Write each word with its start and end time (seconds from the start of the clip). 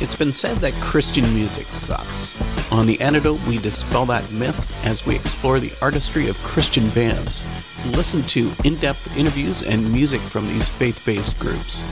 It's 0.00 0.16
been 0.16 0.32
said 0.32 0.56
that 0.56 0.72
Christian 0.80 1.32
music 1.32 1.72
sucks. 1.72 2.34
On 2.72 2.86
The 2.86 3.00
Antidote, 3.00 3.40
we 3.46 3.58
dispel 3.58 4.04
that 4.06 4.28
myth 4.32 4.84
as 4.84 5.06
we 5.06 5.14
explore 5.14 5.60
the 5.60 5.72
artistry 5.80 6.28
of 6.28 6.36
Christian 6.38 6.88
bands. 6.90 7.44
Listen 7.86 8.22
to 8.22 8.50
in 8.64 8.74
depth 8.76 9.16
interviews 9.16 9.62
and 9.62 9.92
music 9.92 10.20
from 10.20 10.48
these 10.48 10.68
faith 10.68 11.00
based 11.06 11.38
groups. 11.38 11.82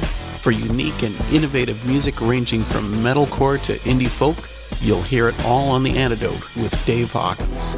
For 0.41 0.51
unique 0.51 1.05
and 1.05 1.15
innovative 1.31 1.87
music 1.87 2.21
ranging 2.21 2.63
from 2.63 2.93
metalcore 2.95 3.63
to 3.63 3.79
indie 3.89 4.09
folk, 4.09 4.37
you'll 4.81 5.03
hear 5.03 5.29
it 5.29 5.45
all 5.45 5.71
on 5.71 5.85
The 5.85 5.97
Antidote 5.97 6.57
with 6.57 6.85
Dave 6.85 7.13
Hawkins. 7.13 7.77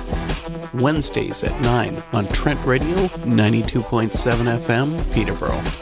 Wednesdays 0.75 1.43
at 1.45 1.59
9 1.61 2.03
on 2.13 2.27
Trent 2.29 2.65
Radio 2.65 2.97
92.7 3.09 4.11
FM, 4.59 5.13
Peterborough. 5.13 5.80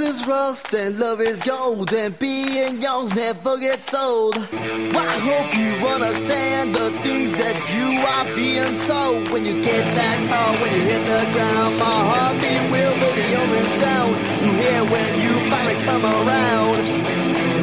Is 0.00 0.28
rust 0.28 0.72
and 0.74 0.96
love 0.96 1.20
is 1.20 1.42
gold, 1.42 1.92
and 1.92 2.16
being 2.20 2.80
young's 2.80 3.16
never 3.16 3.58
gets 3.58 3.92
old. 3.92 4.36
I 4.38 5.14
hope 5.26 5.50
you 5.58 5.70
understand 5.88 6.72
the 6.72 6.92
things 7.02 7.32
that 7.32 7.58
you 7.74 7.98
are 8.06 8.24
being 8.36 8.78
told. 8.86 9.28
When 9.32 9.44
you 9.44 9.60
get 9.60 9.84
that 9.96 10.18
call, 10.30 10.54
when 10.62 10.72
you 10.72 10.82
hit 10.86 11.02
the 11.02 11.32
ground, 11.32 11.78
my 11.80 11.98
heartbeat 12.10 12.70
will 12.70 12.94
be 12.94 13.10
the 13.20 13.28
only 13.42 13.64
sound 13.82 14.16
you 14.38 14.52
hear 14.62 14.84
when 14.86 15.10
you 15.18 15.50
finally 15.50 15.78
come 15.82 16.04
around. 16.06 16.78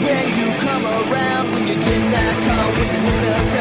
When 0.03 0.27
you 0.35 0.47
come 0.59 0.83
around, 0.83 1.51
when 1.53 1.67
you 1.69 1.75
get 1.75 2.01
that 2.11 2.35
call, 2.43 2.67
when 2.75 2.87
you 2.95 3.01
hit 3.07 3.19
the 3.23 3.35
ground, 3.47 3.54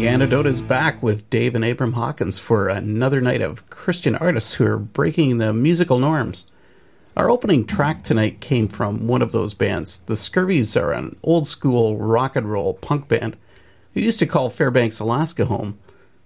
The 0.00 0.08
antidote 0.08 0.46
is 0.46 0.62
back 0.62 1.02
with 1.02 1.28
Dave 1.30 1.54
and 1.54 1.64
Abram 1.64 1.92
Hawkins 1.92 2.38
for 2.38 2.68
another 2.68 3.20
night 3.20 3.42
of 3.42 3.68
Christian 3.70 4.14
artists 4.16 4.54
who 4.54 4.64
are 4.66 4.78
breaking 4.78 5.38
the 5.38 5.52
musical 5.52 5.98
norms. 5.98 6.46
Our 7.16 7.28
opening 7.28 7.66
track 7.66 8.04
tonight 8.04 8.40
came 8.40 8.68
from 8.68 9.08
one 9.08 9.20
of 9.20 9.32
those 9.32 9.52
bands. 9.52 9.98
The 10.06 10.14
Scurvies 10.14 10.80
are 10.80 10.92
an 10.92 11.16
old 11.24 11.48
school 11.48 11.96
rock 11.96 12.36
and 12.36 12.50
roll 12.50 12.74
punk 12.74 13.08
band 13.08 13.36
who 13.94 14.00
used 14.00 14.20
to 14.20 14.26
call 14.26 14.48
Fairbanks, 14.48 15.00
Alaska 15.00 15.46
home, 15.46 15.76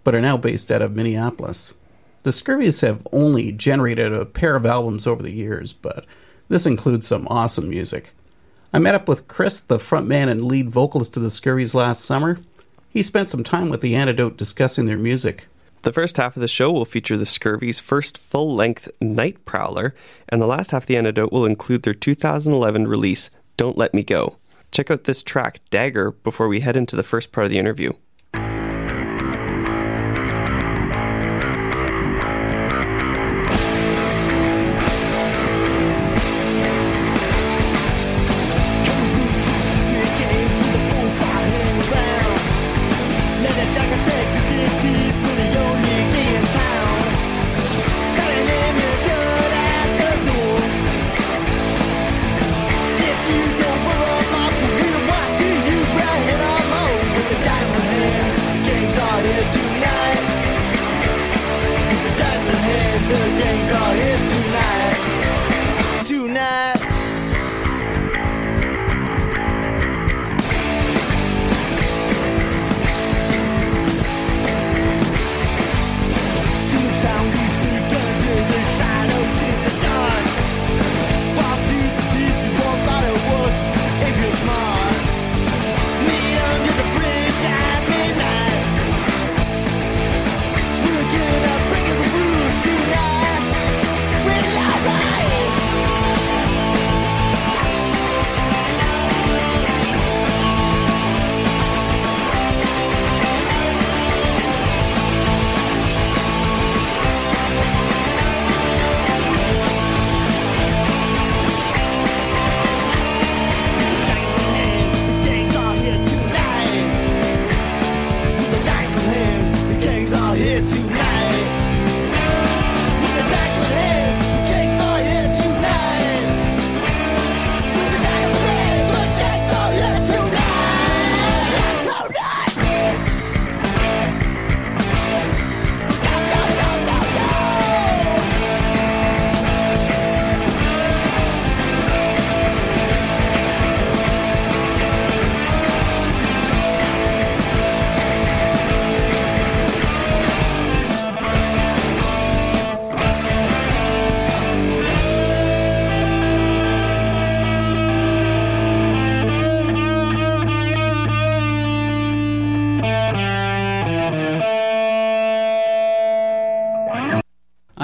but 0.04 0.14
are 0.14 0.20
now 0.20 0.36
based 0.36 0.70
out 0.70 0.82
of 0.82 0.94
Minneapolis. 0.94 1.72
The 2.22 2.30
Scurvies 2.30 2.82
have 2.82 3.06
only 3.12 3.50
generated 3.50 4.12
a 4.12 4.26
pair 4.26 4.56
of 4.56 4.66
albums 4.66 5.06
over 5.06 5.22
the 5.22 5.34
years, 5.34 5.72
but 5.72 6.04
this 6.48 6.66
includes 6.66 7.06
some 7.06 7.26
awesome 7.30 7.70
music. 7.70 8.12
I 8.70 8.78
met 8.78 8.94
up 8.94 9.08
with 9.08 9.26
Chris, 9.26 9.60
the 9.60 9.78
frontman 9.78 10.30
and 10.30 10.44
lead 10.44 10.68
vocalist 10.68 11.16
of 11.16 11.22
the 11.22 11.30
Scurvies, 11.30 11.74
last 11.74 12.04
summer. 12.04 12.40
He 12.90 13.02
spent 13.02 13.30
some 13.30 13.42
time 13.42 13.70
with 13.70 13.80
the 13.80 13.94
Antidote 13.94 14.36
discussing 14.36 14.84
their 14.84 14.98
music. 14.98 15.46
The 15.84 15.92
first 15.92 16.16
half 16.16 16.34
of 16.34 16.40
the 16.40 16.48
show 16.48 16.72
will 16.72 16.86
feature 16.86 17.18
the 17.18 17.26
Scurvy's 17.26 17.78
first 17.78 18.16
full 18.16 18.54
length 18.54 18.88
Night 19.02 19.44
Prowler, 19.44 19.94
and 20.30 20.40
the 20.40 20.46
last 20.46 20.70
half 20.70 20.84
of 20.84 20.86
the 20.86 20.96
antidote 20.96 21.30
will 21.30 21.44
include 21.44 21.82
their 21.82 21.92
2011 21.92 22.88
release, 22.88 23.28
Don't 23.58 23.76
Let 23.76 23.92
Me 23.92 24.02
Go. 24.02 24.36
Check 24.72 24.90
out 24.90 25.04
this 25.04 25.22
track, 25.22 25.60
Dagger, 25.68 26.12
before 26.12 26.48
we 26.48 26.60
head 26.60 26.78
into 26.78 26.96
the 26.96 27.02
first 27.02 27.32
part 27.32 27.44
of 27.44 27.50
the 27.50 27.58
interview. 27.58 27.92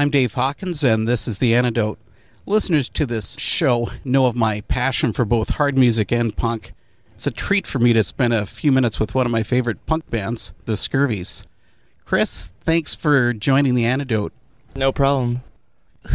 I'm 0.01 0.09
Dave 0.09 0.33
Hawkins, 0.33 0.83
and 0.83 1.07
this 1.07 1.29
is 1.29 1.37
The 1.37 1.55
Antidote. 1.55 1.99
Listeners 2.47 2.89
to 2.89 3.05
this 3.05 3.39
show 3.39 3.89
know 4.03 4.25
of 4.25 4.35
my 4.35 4.63
passion 4.63 5.13
for 5.13 5.27
both 5.27 5.57
hard 5.57 5.77
music 5.77 6.11
and 6.11 6.35
punk. 6.35 6.73
It's 7.17 7.27
a 7.27 7.31
treat 7.31 7.67
for 7.67 7.81
me 7.81 7.93
to 7.93 8.03
spend 8.03 8.33
a 8.33 8.47
few 8.47 8.73
minutes 8.73 8.99
with 8.99 9.15
one 9.15 9.27
of 9.27 9.31
my 9.31 9.43
favorite 9.43 9.85
punk 9.85 10.09
bands, 10.09 10.55
the 10.65 10.73
Scurvies. 10.73 11.45
Chris, 12.07 12.51
thanks 12.63 12.95
for 12.97 13.35
joining 13.35 13.75
The 13.75 13.85
Antidote. 13.85 14.33
No 14.75 14.91
problem. 14.91 15.43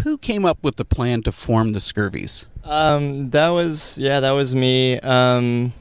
Who 0.02 0.18
came 0.18 0.46
up 0.46 0.64
with 0.64 0.78
the 0.78 0.86
plan 0.86 1.22
to 1.22 1.32
form 1.32 1.74
the 1.74 1.80
Scurvies? 1.80 2.48
Um, 2.64 3.30
that 3.30 3.50
was 3.50 4.00
yeah, 4.00 4.20
that 4.20 4.32
was 4.32 4.56
me. 4.56 5.00
Um, 5.02 5.74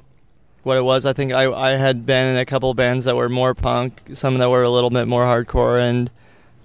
what 0.63 0.77
it 0.77 0.85
was, 0.85 1.07
I 1.07 1.15
think 1.15 1.33
I 1.33 1.51
I 1.51 1.71
had 1.77 2.05
been 2.05 2.27
in 2.27 2.37
a 2.37 2.45
couple 2.45 2.75
bands 2.75 3.07
that 3.07 3.17
were 3.17 3.31
more 3.31 3.55
punk, 3.55 4.11
some 4.13 4.37
that 4.37 4.51
were 4.51 4.63
a 4.63 4.69
little 4.69 4.91
bit 4.91 5.09
more 5.09 5.23
hardcore 5.23 5.81
and 5.81 6.11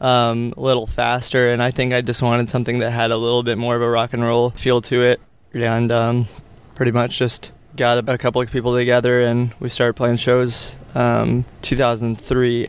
um, 0.01 0.53
a 0.55 0.61
little 0.61 0.87
faster, 0.87 1.51
and 1.51 1.61
I 1.61 1.71
think 1.71 1.93
I 1.93 2.01
just 2.01 2.21
wanted 2.21 2.49
something 2.49 2.79
that 2.79 2.91
had 2.91 3.11
a 3.11 3.17
little 3.17 3.43
bit 3.43 3.57
more 3.57 3.75
of 3.75 3.81
a 3.81 3.89
rock 3.89 4.13
and 4.13 4.23
roll 4.23 4.51
feel 4.51 4.81
to 4.81 5.03
it, 5.03 5.19
and 5.53 5.91
um, 5.91 6.27
pretty 6.75 6.91
much 6.91 7.17
just 7.17 7.51
got 7.75 8.07
a, 8.07 8.13
a 8.13 8.17
couple 8.17 8.41
of 8.41 8.51
people 8.51 8.75
together 8.75 9.21
and 9.21 9.53
we 9.59 9.69
started 9.69 9.93
playing 9.93 10.17
shows. 10.17 10.77
Um, 10.95 11.45
2003, 11.61 12.67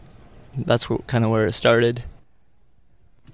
that's 0.56 0.86
kind 1.06 1.24
of 1.24 1.30
where 1.30 1.46
it 1.46 1.52
started. 1.52 2.04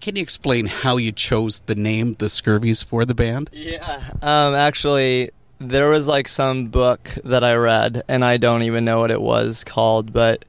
Can 0.00 0.16
you 0.16 0.22
explain 0.22 0.66
how 0.66 0.96
you 0.96 1.12
chose 1.12 1.60
the 1.60 1.74
name 1.74 2.14
The 2.18 2.26
Scurvies 2.26 2.84
for 2.84 3.04
the 3.04 3.14
band? 3.14 3.50
Yeah. 3.52 4.02
Um, 4.22 4.54
actually, 4.54 5.30
there 5.58 5.88
was 5.88 6.06
like 6.06 6.28
some 6.28 6.68
book 6.68 7.10
that 7.24 7.42
I 7.42 7.54
read, 7.54 8.02
and 8.06 8.24
I 8.24 8.36
don't 8.36 8.62
even 8.62 8.84
know 8.84 9.00
what 9.00 9.10
it 9.10 9.20
was 9.20 9.64
called, 9.64 10.12
but 10.12 10.44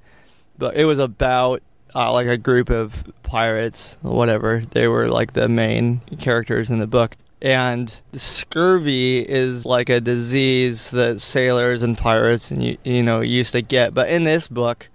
but 0.57 0.75
it 0.75 0.85
was 0.85 0.99
about 0.99 1.61
uh, 1.95 2.11
like 2.11 2.27
a 2.27 2.37
group 2.37 2.69
of 2.69 3.03
pirates, 3.23 3.97
whatever. 4.01 4.61
They 4.71 4.87
were 4.87 5.07
like 5.07 5.33
the 5.33 5.49
main 5.49 6.01
characters 6.19 6.71
in 6.71 6.79
the 6.79 6.87
book. 6.87 7.15
And 7.41 8.01
scurvy 8.13 9.19
is 9.19 9.65
like 9.65 9.89
a 9.89 10.01
disease 10.01 10.89
that 10.91 11.21
sailors 11.21 11.83
and 11.83 11.95
pirates 11.95 12.49
and 12.49 12.63
you, 12.63 12.77
you 12.83 13.03
know 13.03 13.21
used 13.21 13.51
to 13.51 13.61
get. 13.61 13.93
But 13.93 14.09
in 14.09 14.23
this 14.23 14.47
book, 14.47 14.89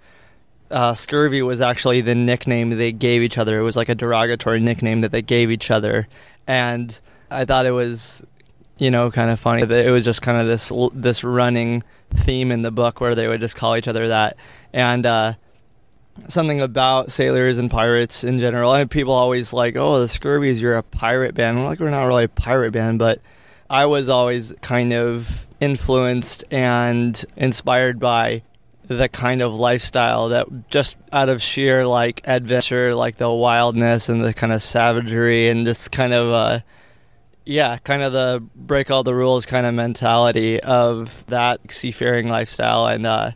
uh, 0.69 0.93
scurvy 0.93 1.41
was 1.41 1.61
actually 1.61 2.01
the 2.01 2.15
nickname 2.15 2.71
they 2.71 2.91
gave 2.91 3.21
each 3.21 3.37
other. 3.37 3.59
It 3.59 3.63
was 3.63 3.77
like 3.77 3.89
a 3.89 3.95
derogatory 3.95 4.59
nickname 4.59 5.01
that 5.01 5.11
they 5.11 5.21
gave 5.21 5.51
each 5.51 5.71
other, 5.71 6.07
and 6.47 6.99
I 7.29 7.45
thought 7.45 7.65
it 7.65 7.71
was, 7.71 8.25
you 8.77 8.91
know, 8.91 9.09
kind 9.11 9.31
of 9.31 9.39
funny 9.39 9.63
that 9.63 9.85
it 9.85 9.91
was 9.91 10.03
just 10.03 10.21
kind 10.21 10.37
of 10.37 10.47
this 10.47 10.71
this 10.93 11.23
running 11.23 11.83
theme 12.13 12.51
in 12.51 12.61
the 12.61 12.71
book 12.71 12.99
where 12.99 13.15
they 13.15 13.27
would 13.27 13.39
just 13.39 13.55
call 13.55 13.77
each 13.77 13.87
other 13.87 14.09
that, 14.09 14.35
and 14.73 15.05
uh, 15.05 15.33
something 16.27 16.61
about 16.61 17.11
sailors 17.11 17.57
and 17.57 17.69
pirates 17.69 18.23
in 18.23 18.39
general. 18.39 18.71
I 18.71 18.85
people 18.85 19.13
always 19.13 19.53
like, 19.53 19.75
oh, 19.75 19.99
the 19.99 20.07
Scurvies, 20.07 20.61
you're 20.61 20.77
a 20.77 20.83
pirate 20.83 21.35
band. 21.35 21.63
Like, 21.63 21.79
we're 21.79 21.89
not 21.89 22.05
really 22.05 22.25
a 22.25 22.29
pirate 22.29 22.71
band, 22.71 22.99
but 22.99 23.19
I 23.69 23.85
was 23.85 24.09
always 24.09 24.53
kind 24.61 24.93
of 24.93 25.47
influenced 25.59 26.43
and 26.51 27.23
inspired 27.37 27.99
by 27.99 28.43
the 28.87 29.07
kind 29.09 29.41
of 29.41 29.53
lifestyle 29.53 30.29
that 30.29 30.69
just 30.69 30.97
out 31.11 31.29
of 31.29 31.41
sheer 31.41 31.87
like 31.87 32.21
adventure, 32.25 32.93
like 32.93 33.17
the 33.17 33.31
wildness 33.31 34.09
and 34.09 34.23
the 34.23 34.33
kind 34.33 34.51
of 34.51 34.61
savagery 34.61 35.47
and 35.47 35.65
just 35.65 35.91
kind 35.91 36.13
of 36.13 36.31
uh 36.31 36.59
yeah, 37.45 37.77
kind 37.77 38.03
of 38.03 38.13
the 38.13 38.43
break 38.55 38.91
all 38.91 39.03
the 39.03 39.15
rules 39.15 39.45
kind 39.45 39.65
of 39.65 39.73
mentality 39.73 40.59
of 40.61 41.25
that 41.27 41.59
seafaring 41.71 42.29
lifestyle 42.29 42.85
and 42.87 43.05
uh 43.05 43.31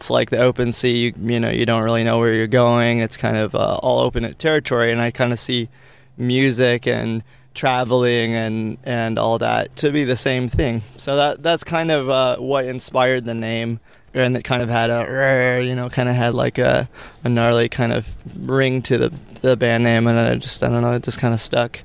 it's 0.00 0.08
like 0.08 0.30
the 0.30 0.38
open 0.38 0.72
sea 0.72 0.96
you, 0.96 1.14
you 1.20 1.38
know 1.38 1.50
you 1.50 1.66
don't 1.66 1.82
really 1.82 2.02
know 2.02 2.18
where 2.18 2.32
you're 2.32 2.46
going 2.46 3.00
it's 3.00 3.18
kind 3.18 3.36
of 3.36 3.54
uh, 3.54 3.76
all 3.82 3.98
open 3.98 4.32
territory 4.34 4.90
and 4.90 5.00
i 5.00 5.10
kind 5.10 5.30
of 5.30 5.38
see 5.38 5.68
music 6.16 6.86
and 6.86 7.22
traveling 7.52 8.34
and 8.34 8.78
and 8.84 9.18
all 9.18 9.36
that 9.36 9.76
to 9.76 9.92
be 9.92 10.04
the 10.04 10.16
same 10.16 10.48
thing 10.48 10.82
so 10.96 11.16
that 11.16 11.42
that's 11.42 11.64
kind 11.64 11.90
of 11.90 12.08
uh, 12.08 12.36
what 12.38 12.64
inspired 12.64 13.26
the 13.26 13.34
name 13.34 13.78
and 14.14 14.36
it 14.36 14.42
kind 14.42 14.62
of 14.62 14.70
had 14.70 14.88
a 14.88 15.62
you 15.62 15.74
know 15.74 15.90
kind 15.90 16.08
of 16.08 16.14
had 16.14 16.32
like 16.32 16.56
a, 16.56 16.88
a 17.24 17.28
gnarly 17.28 17.68
kind 17.68 17.92
of 17.92 18.16
ring 18.48 18.80
to 18.82 18.96
the 18.96 19.12
the 19.42 19.56
band 19.56 19.84
name 19.84 20.06
and 20.06 20.18
I 20.18 20.34
just 20.36 20.62
I 20.62 20.68
don't 20.68 20.82
know 20.82 20.94
it 20.94 21.02
just 21.02 21.18
kind 21.18 21.34
of 21.34 21.40
stuck. 21.40 21.80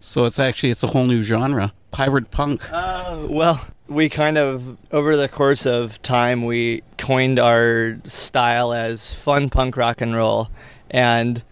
So 0.00 0.24
it's 0.24 0.38
actually 0.38 0.70
it's 0.70 0.82
a 0.82 0.88
whole 0.88 1.04
new 1.04 1.22
genre, 1.22 1.72
pirate 1.92 2.30
punk. 2.30 2.62
Uh, 2.72 3.26
well, 3.28 3.64
we 3.88 4.08
kind 4.08 4.38
of 4.38 4.76
over 4.90 5.16
the 5.16 5.28
course 5.28 5.66
of 5.66 6.00
time 6.02 6.44
we 6.44 6.82
coined 6.98 7.38
our 7.38 7.96
style 8.04 8.72
as 8.72 9.12
fun 9.14 9.50
punk 9.50 9.76
rock 9.76 10.00
and 10.00 10.14
roll 10.14 10.48
and 10.90 11.42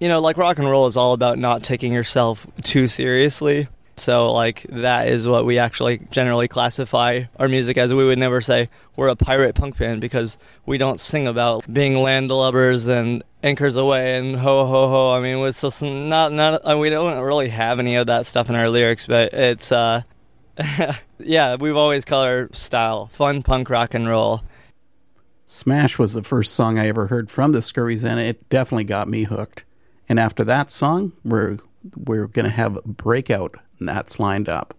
you 0.00 0.08
know 0.08 0.20
like 0.20 0.36
rock 0.36 0.58
and 0.58 0.68
roll 0.68 0.86
is 0.86 0.96
all 0.96 1.12
about 1.12 1.38
not 1.38 1.62
taking 1.62 1.92
yourself 1.92 2.46
too 2.62 2.88
seriously 2.88 3.68
so, 3.98 4.32
like, 4.32 4.62
that 4.70 5.08
is 5.08 5.26
what 5.26 5.44
we 5.44 5.58
actually 5.58 5.98
generally 6.10 6.48
classify 6.48 7.24
our 7.38 7.48
music 7.48 7.76
as. 7.76 7.92
We 7.92 8.06
would 8.06 8.18
never 8.18 8.40
say 8.40 8.70
we're 8.96 9.08
a 9.08 9.16
pirate 9.16 9.54
punk 9.54 9.76
band 9.76 10.00
because 10.00 10.38
we 10.66 10.78
don't 10.78 11.00
sing 11.00 11.26
about 11.26 11.70
being 11.72 11.94
landlubbers 11.94 12.88
and 12.88 13.22
anchors 13.42 13.76
away 13.76 14.16
and 14.16 14.36
ho 14.36 14.66
ho 14.66 14.88
ho. 14.88 15.12
I 15.12 15.20
mean, 15.20 15.44
it's 15.46 15.62
just 15.62 15.82
not, 15.82 16.32
not, 16.32 16.78
we 16.78 16.90
don't 16.90 17.18
really 17.20 17.48
have 17.48 17.78
any 17.78 17.96
of 17.96 18.06
that 18.06 18.26
stuff 18.26 18.48
in 18.48 18.54
our 18.54 18.68
lyrics, 18.68 19.06
but 19.06 19.32
it's, 19.32 19.72
uh, 19.72 20.02
yeah, 21.18 21.56
we've 21.56 21.76
always 21.76 22.04
called 22.04 22.26
our 22.26 22.48
style 22.52 23.06
fun 23.06 23.42
punk 23.42 23.70
rock 23.70 23.94
and 23.94 24.08
roll. 24.08 24.42
Smash 25.46 25.98
was 25.98 26.12
the 26.12 26.22
first 26.22 26.54
song 26.54 26.78
I 26.78 26.88
ever 26.88 27.06
heard 27.06 27.30
from 27.30 27.52
the 27.52 27.60
Scurvies, 27.60 28.04
and 28.04 28.20
it 28.20 28.48
definitely 28.50 28.84
got 28.84 29.08
me 29.08 29.24
hooked. 29.24 29.64
And 30.08 30.18
after 30.18 30.44
that 30.44 30.70
song, 30.70 31.12
we're 31.24 31.58
we're 31.96 32.26
to 32.44 32.50
have 32.50 32.82
Breakout 32.84 33.54
and 33.78 33.88
that's 33.88 34.18
lined 34.18 34.48
up. 34.48 34.74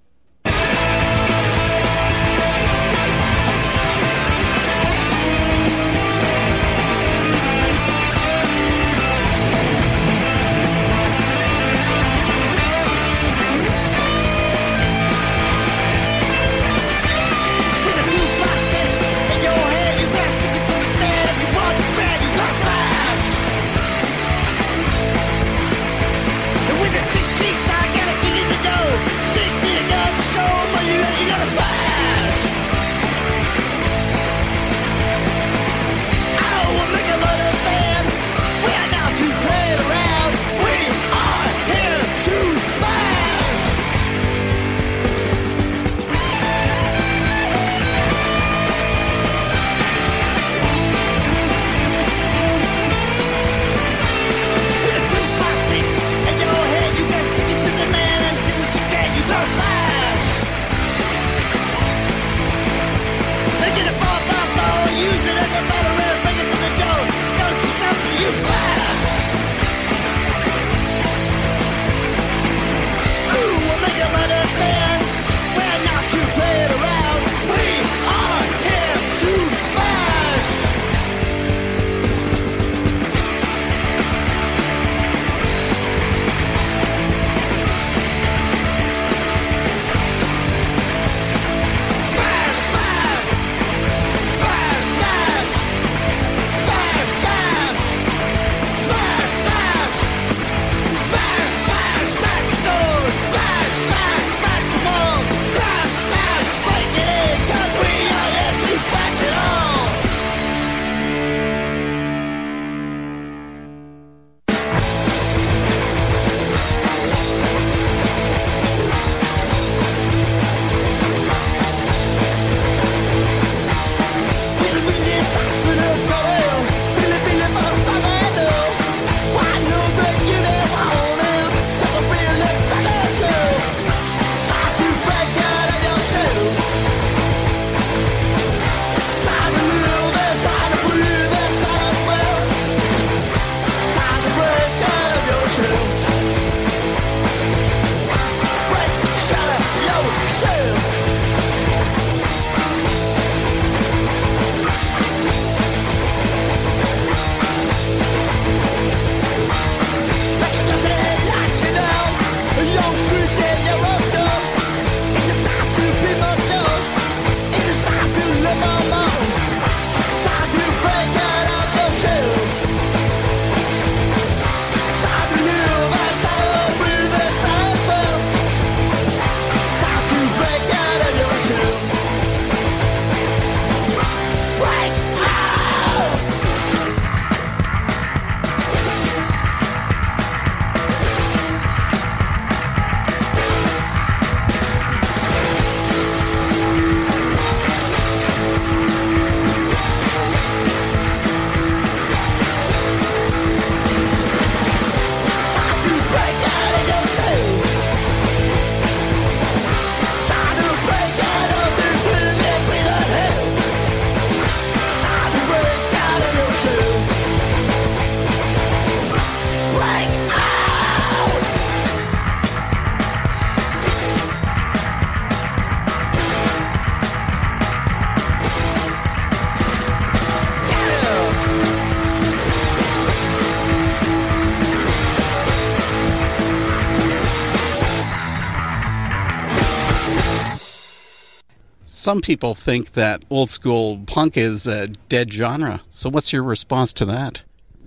Some 242.00 242.22
people 242.22 242.56
think 242.56 242.94
that 242.94 243.26
old 243.30 243.50
school 243.50 244.00
punk 244.08 244.38
is 244.38 244.68
a 244.68 244.88
dead 244.88 245.34
genre. 245.34 245.82
So, 245.90 246.10
what's 246.10 246.32
your 246.32 246.44
response 246.44 246.94
to 246.94 247.06
that? 247.08 247.44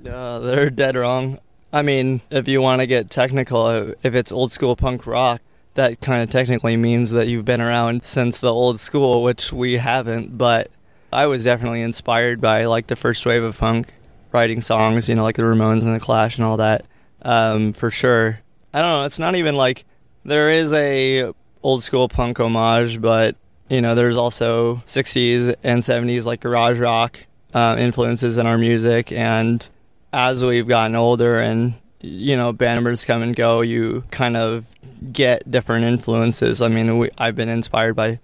Uh, 0.07 0.38
they're 0.40 0.69
dead 0.69 0.97
wrong. 0.97 1.38
I 1.73 1.81
mean, 1.81 2.21
if 2.31 2.47
you 2.47 2.61
want 2.61 2.83
to 2.83 2.87
get 2.87 3.09
technical, 3.09 3.71
if 4.02 4.14
it's 4.14 4.31
old 4.31 4.52
school 4.52 4.76
punk 4.76 5.07
rock, 5.07 5.40
that 5.76 6.02
kind 6.02 6.23
of 6.23 6.28
technically 6.28 6.76
means 6.76 7.12
that 7.12 7.26
you've 7.26 7.47
been 7.47 7.62
around 7.62 8.04
since 8.04 8.42
the 8.42 8.52
old 8.52 8.78
school, 8.78 9.23
which 9.23 9.50
we 9.50 9.78
haven't. 9.78 10.37
But 10.37 10.71
I 11.11 11.25
was 11.25 11.45
definitely 11.45 11.81
inspired 11.81 12.38
by 12.38 12.66
like 12.66 12.88
the 12.88 12.97
first 12.97 13.25
wave 13.25 13.42
of 13.42 13.59
punk, 13.59 13.95
writing 14.31 14.61
songs, 14.61 15.09
you 15.09 15.14
know, 15.14 15.23
like 15.23 15.37
the 15.37 15.42
Ramones 15.42 15.87
and 15.87 15.95
the 15.95 16.00
Clash 16.00 16.37
and 16.37 16.45
all 16.45 16.59
that, 16.59 16.85
um, 17.23 17.73
for 17.73 17.90
sure. 17.90 18.40
I 18.75 18.83
don't 18.83 18.90
know. 18.90 19.04
It's 19.07 19.19
not 19.19 19.37
even 19.37 19.54
like 19.54 19.87
there 20.23 20.50
is 20.50 20.75
a 20.75 21.33
old 21.62 21.83
school 21.83 22.11
punk 22.11 22.40
homage, 22.40 23.00
but 23.00 23.37
you 23.72 23.80
know, 23.80 23.94
there's 23.94 24.18
also 24.18 24.76
60s 24.84 25.56
and 25.62 25.80
70s 25.80 26.26
like 26.26 26.40
garage 26.40 26.78
rock 26.78 27.24
uh, 27.54 27.76
influences 27.78 28.36
in 28.36 28.46
our 28.46 28.58
music, 28.58 29.10
and 29.12 29.68
as 30.12 30.44
we've 30.44 30.68
gotten 30.68 30.94
older 30.94 31.40
and 31.40 31.72
you 32.00 32.36
know 32.36 32.52
band 32.52 32.76
members 32.76 33.06
come 33.06 33.22
and 33.22 33.34
go, 33.34 33.62
you 33.62 34.04
kind 34.10 34.36
of 34.36 34.68
get 35.10 35.50
different 35.50 35.86
influences. 35.86 36.60
I 36.60 36.68
mean, 36.68 36.98
we, 36.98 37.10
I've 37.16 37.34
been 37.34 37.48
inspired 37.48 37.96
by 37.96 38.20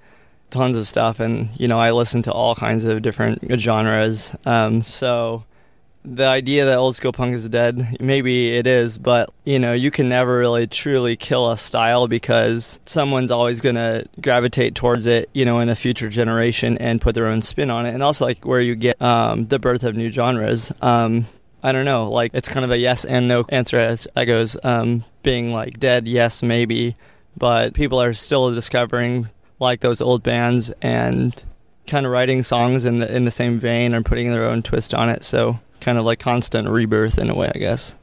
tons 0.50 0.76
of 0.76 0.86
stuff, 0.86 1.18
and 1.18 1.48
you 1.58 1.66
know, 1.66 1.80
I 1.80 1.92
listen 1.92 2.20
to 2.24 2.32
all 2.32 2.54
kinds 2.54 2.84
of 2.84 3.00
different 3.00 3.42
genres. 3.58 4.36
Um, 4.44 4.82
so 4.82 5.44
the 6.14 6.26
idea 6.26 6.64
that 6.64 6.76
old 6.76 6.96
school 6.96 7.12
punk 7.12 7.34
is 7.34 7.48
dead, 7.48 7.98
maybe 8.00 8.50
it 8.50 8.66
is, 8.66 8.98
but 8.98 9.30
you 9.44 9.58
know, 9.58 9.72
you 9.72 9.90
can 9.90 10.08
never 10.08 10.38
really 10.38 10.66
truly 10.66 11.16
kill 11.16 11.50
a 11.50 11.58
style 11.58 12.08
because 12.08 12.80
someone's 12.84 13.30
always 13.30 13.60
going 13.60 13.74
to 13.74 14.06
gravitate 14.20 14.74
towards 14.74 15.06
it, 15.06 15.28
you 15.34 15.44
know, 15.44 15.58
in 15.60 15.68
a 15.68 15.76
future 15.76 16.08
generation 16.08 16.78
and 16.78 17.00
put 17.00 17.14
their 17.14 17.26
own 17.26 17.42
spin 17.42 17.70
on 17.70 17.86
it. 17.86 17.94
And 17.94 18.02
also, 18.02 18.24
like, 18.24 18.44
where 18.44 18.60
you 18.60 18.74
get 18.74 19.00
um, 19.02 19.46
the 19.46 19.58
birth 19.58 19.84
of 19.84 19.96
new 19.96 20.10
genres. 20.10 20.72
Um, 20.80 21.26
I 21.62 21.72
don't 21.72 21.84
know, 21.84 22.08
like, 22.10 22.32
it's 22.34 22.48
kind 22.48 22.64
of 22.64 22.70
a 22.70 22.78
yes 22.78 23.04
and 23.04 23.26
no 23.26 23.44
answer 23.48 23.78
as 23.78 24.06
I 24.14 24.24
goes, 24.24 24.56
um, 24.62 25.04
being 25.22 25.52
like 25.52 25.80
dead, 25.80 26.06
yes, 26.06 26.42
maybe, 26.42 26.96
but 27.36 27.74
people 27.74 28.00
are 28.00 28.12
still 28.12 28.54
discovering 28.54 29.28
like 29.58 29.80
those 29.80 30.00
old 30.00 30.22
bands 30.22 30.70
and 30.82 31.44
kind 31.88 32.06
of 32.06 32.12
writing 32.12 32.42
songs 32.42 32.84
in 32.84 33.00
the 33.00 33.14
in 33.14 33.24
the 33.24 33.30
same 33.30 33.58
vein 33.58 33.94
or 33.94 34.02
putting 34.02 34.30
their 34.30 34.44
own 34.44 34.62
twist 34.62 34.94
on 34.94 35.08
it. 35.08 35.24
So 35.24 35.58
kind 35.80 35.98
of 35.98 36.04
like 36.04 36.18
constant 36.18 36.68
rebirth 36.68 37.18
in 37.18 37.30
a 37.30 37.34
way, 37.34 37.50
I 37.54 37.58
guess. 37.58 37.96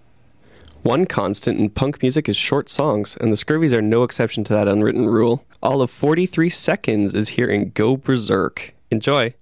One 0.84 1.05
constant 1.05 1.60
in 1.60 1.72
punk 1.72 2.01
music 2.01 2.29
is 2.29 2.38
short 2.38 2.70
songs, 2.70 3.17
and 3.20 3.32
the 3.32 3.38
Scurvies 3.38 3.74
are 3.74 3.82
no 3.82 4.03
exception 4.03 4.44
to 4.44 4.53
that 4.53 4.67
unwritten 4.67 5.08
rule. 5.08 5.44
All 5.63 5.82
of 5.82 5.89
43 5.89 6.50
seconds 6.50 7.15
is 7.15 7.29
here 7.29 7.50
in 7.50 7.72
Go 7.72 7.98
Berserk. 7.98 8.75
Enjoy. 8.91 9.34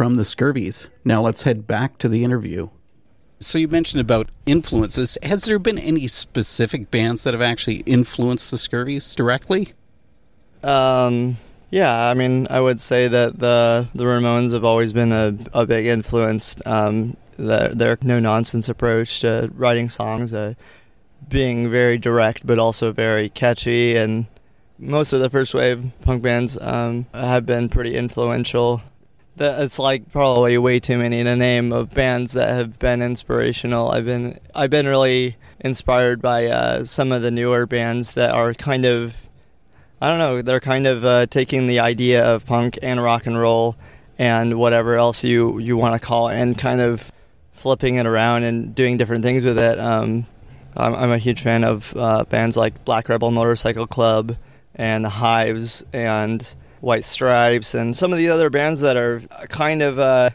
From 0.00 0.14
the 0.14 0.22
Scurvies. 0.22 0.88
Now 1.04 1.20
let's 1.20 1.42
head 1.42 1.66
back 1.66 1.98
to 1.98 2.08
the 2.08 2.24
interview. 2.24 2.70
So 3.38 3.58
you 3.58 3.68
mentioned 3.68 4.00
about 4.00 4.30
influences. 4.46 5.18
Has 5.22 5.44
there 5.44 5.58
been 5.58 5.76
any 5.76 6.06
specific 6.06 6.90
bands 6.90 7.24
that 7.24 7.34
have 7.34 7.42
actually 7.42 7.80
influenced 7.80 8.50
the 8.50 8.56
Scurvies 8.56 9.14
directly? 9.14 9.74
Um, 10.62 11.36
yeah, 11.68 12.08
I 12.08 12.14
mean, 12.14 12.46
I 12.48 12.62
would 12.62 12.80
say 12.80 13.08
that 13.08 13.40
the 13.40 13.88
the 13.94 14.04
Ramones 14.04 14.54
have 14.54 14.64
always 14.64 14.94
been 14.94 15.12
a, 15.12 15.36
a 15.52 15.66
big 15.66 15.84
influence. 15.84 16.56
Um, 16.64 17.14
their, 17.36 17.68
their 17.68 17.98
no 18.00 18.18
nonsense 18.18 18.70
approach 18.70 19.20
to 19.20 19.50
writing 19.52 19.90
songs, 19.90 20.32
uh, 20.32 20.54
being 21.28 21.70
very 21.70 21.98
direct 21.98 22.46
but 22.46 22.58
also 22.58 22.90
very 22.90 23.28
catchy. 23.28 23.96
And 23.96 24.28
most 24.78 25.12
of 25.12 25.20
the 25.20 25.28
first 25.28 25.52
wave 25.52 25.90
punk 26.00 26.22
bands 26.22 26.56
um, 26.58 27.04
have 27.12 27.44
been 27.44 27.68
pretty 27.68 27.98
influential. 27.98 28.80
It's 29.40 29.78
like 29.78 30.10
probably 30.12 30.58
way 30.58 30.80
too 30.80 30.98
many 30.98 31.24
to 31.24 31.34
name 31.34 31.72
of 31.72 31.94
bands 31.94 32.32
that 32.32 32.50
have 32.50 32.78
been 32.78 33.00
inspirational. 33.00 33.90
I've 33.90 34.04
been 34.04 34.38
I've 34.54 34.70
been 34.70 34.86
really 34.86 35.36
inspired 35.60 36.20
by 36.20 36.46
uh, 36.46 36.84
some 36.84 37.10
of 37.10 37.22
the 37.22 37.30
newer 37.30 37.66
bands 37.66 38.14
that 38.14 38.32
are 38.32 38.52
kind 38.52 38.84
of 38.84 39.30
I 40.00 40.08
don't 40.08 40.18
know. 40.18 40.42
They're 40.42 40.60
kind 40.60 40.86
of 40.86 41.04
uh, 41.04 41.26
taking 41.26 41.66
the 41.66 41.80
idea 41.80 42.24
of 42.24 42.44
punk 42.44 42.78
and 42.82 43.02
rock 43.02 43.26
and 43.26 43.38
roll 43.38 43.76
and 44.18 44.58
whatever 44.58 44.96
else 44.96 45.24
you 45.24 45.58
you 45.58 45.76
want 45.76 46.00
to 46.00 46.06
call 46.06 46.28
it, 46.28 46.38
and 46.38 46.56
kind 46.56 46.82
of 46.82 47.10
flipping 47.50 47.96
it 47.96 48.06
around 48.06 48.44
and 48.44 48.74
doing 48.74 48.98
different 48.98 49.22
things 49.22 49.44
with 49.44 49.58
it. 49.58 49.78
Um, 49.78 50.26
I'm, 50.76 50.94
I'm 50.94 51.12
a 51.12 51.18
huge 51.18 51.40
fan 51.40 51.64
of 51.64 51.94
uh, 51.96 52.24
bands 52.24 52.56
like 52.56 52.84
Black 52.84 53.08
Rebel 53.08 53.30
Motorcycle 53.30 53.86
Club 53.86 54.36
and 54.74 55.04
the 55.04 55.10
Hives 55.10 55.84
and 55.92 56.56
White 56.80 57.04
Stripes 57.04 57.74
and 57.74 57.96
some 57.96 58.12
of 58.12 58.18
the 58.18 58.28
other 58.28 58.50
bands 58.50 58.80
that 58.80 58.96
are 58.96 59.20
kind 59.48 59.82
of 59.82 59.98
uh, 59.98 60.30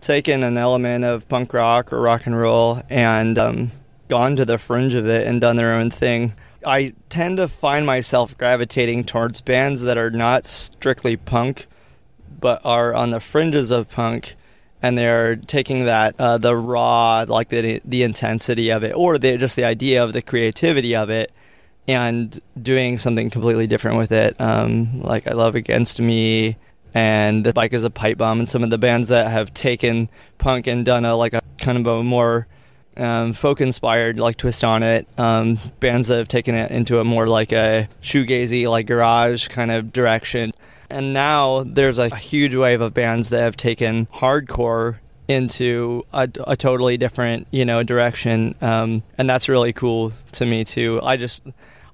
taken 0.00 0.42
an 0.42 0.56
element 0.56 1.04
of 1.04 1.28
punk 1.28 1.52
rock 1.52 1.92
or 1.92 2.00
rock 2.00 2.26
and 2.26 2.38
roll 2.38 2.80
and 2.88 3.38
um, 3.38 3.72
gone 4.08 4.36
to 4.36 4.44
the 4.44 4.58
fringe 4.58 4.94
of 4.94 5.06
it 5.06 5.26
and 5.26 5.40
done 5.40 5.56
their 5.56 5.72
own 5.72 5.90
thing. 5.90 6.32
I 6.66 6.94
tend 7.08 7.38
to 7.38 7.48
find 7.48 7.86
myself 7.86 8.36
gravitating 8.36 9.04
towards 9.04 9.40
bands 9.40 9.82
that 9.82 9.96
are 9.96 10.10
not 10.10 10.46
strictly 10.46 11.16
punk, 11.16 11.66
but 12.38 12.60
are 12.64 12.94
on 12.94 13.10
the 13.10 13.20
fringes 13.20 13.70
of 13.70 13.88
punk, 13.88 14.34
and 14.82 14.96
they're 14.96 15.36
taking 15.36 15.86
that 15.86 16.14
uh, 16.18 16.38
the 16.38 16.56
raw, 16.56 17.24
like 17.26 17.48
the 17.48 17.80
the 17.84 18.02
intensity 18.02 18.70
of 18.70 18.84
it, 18.84 18.94
or 18.94 19.16
the, 19.16 19.38
just 19.38 19.56
the 19.56 19.64
idea 19.64 20.04
of 20.04 20.12
the 20.12 20.22
creativity 20.22 20.94
of 20.94 21.08
it, 21.08 21.32
and 21.88 22.38
doing 22.60 22.98
something 22.98 23.30
completely 23.30 23.66
different 23.66 23.98
with 23.98 24.12
it. 24.12 24.40
Um, 24.40 25.00
like 25.02 25.26
I 25.26 25.32
love 25.32 25.54
Against 25.54 26.00
Me 26.00 26.56
and 26.94 27.44
the 27.44 27.52
Bike 27.52 27.72
is 27.72 27.84
a 27.84 27.90
Pipe 27.90 28.18
Bomb, 28.18 28.40
and 28.40 28.48
some 28.48 28.64
of 28.64 28.70
the 28.70 28.78
bands 28.78 29.08
that 29.08 29.28
have 29.28 29.54
taken 29.54 30.08
punk 30.38 30.66
and 30.66 30.84
done 30.84 31.04
a 31.04 31.16
like 31.16 31.34
a 31.34 31.40
kind 31.58 31.78
of 31.78 31.86
a 31.86 32.02
more 32.02 32.46
um, 32.96 33.32
folk 33.32 33.60
inspired 33.60 34.18
like 34.18 34.36
twist 34.36 34.64
on 34.64 34.82
it. 34.82 35.08
Um, 35.18 35.58
bands 35.78 36.08
that 36.08 36.18
have 36.18 36.28
taken 36.28 36.54
it 36.54 36.70
into 36.70 36.98
a 36.98 37.04
more 37.04 37.26
like 37.26 37.52
a 37.52 37.88
shoegazy, 38.02 38.68
like 38.68 38.86
garage 38.86 39.48
kind 39.48 39.70
of 39.70 39.92
direction. 39.92 40.52
And 40.90 41.12
now 41.12 41.62
there's 41.64 41.98
a 41.98 42.14
huge 42.14 42.56
wave 42.56 42.80
of 42.80 42.92
bands 42.94 43.28
that 43.28 43.42
have 43.42 43.56
taken 43.56 44.06
hardcore 44.06 44.98
into 45.28 46.04
a, 46.12 46.28
a 46.46 46.56
totally 46.56 46.96
different, 46.96 47.46
you 47.52 47.64
know, 47.64 47.84
direction. 47.84 48.56
Um, 48.60 49.04
and 49.16 49.30
that's 49.30 49.48
really 49.48 49.72
cool 49.72 50.12
to 50.32 50.44
me 50.44 50.64
too. 50.64 51.00
I 51.02 51.16
just 51.16 51.44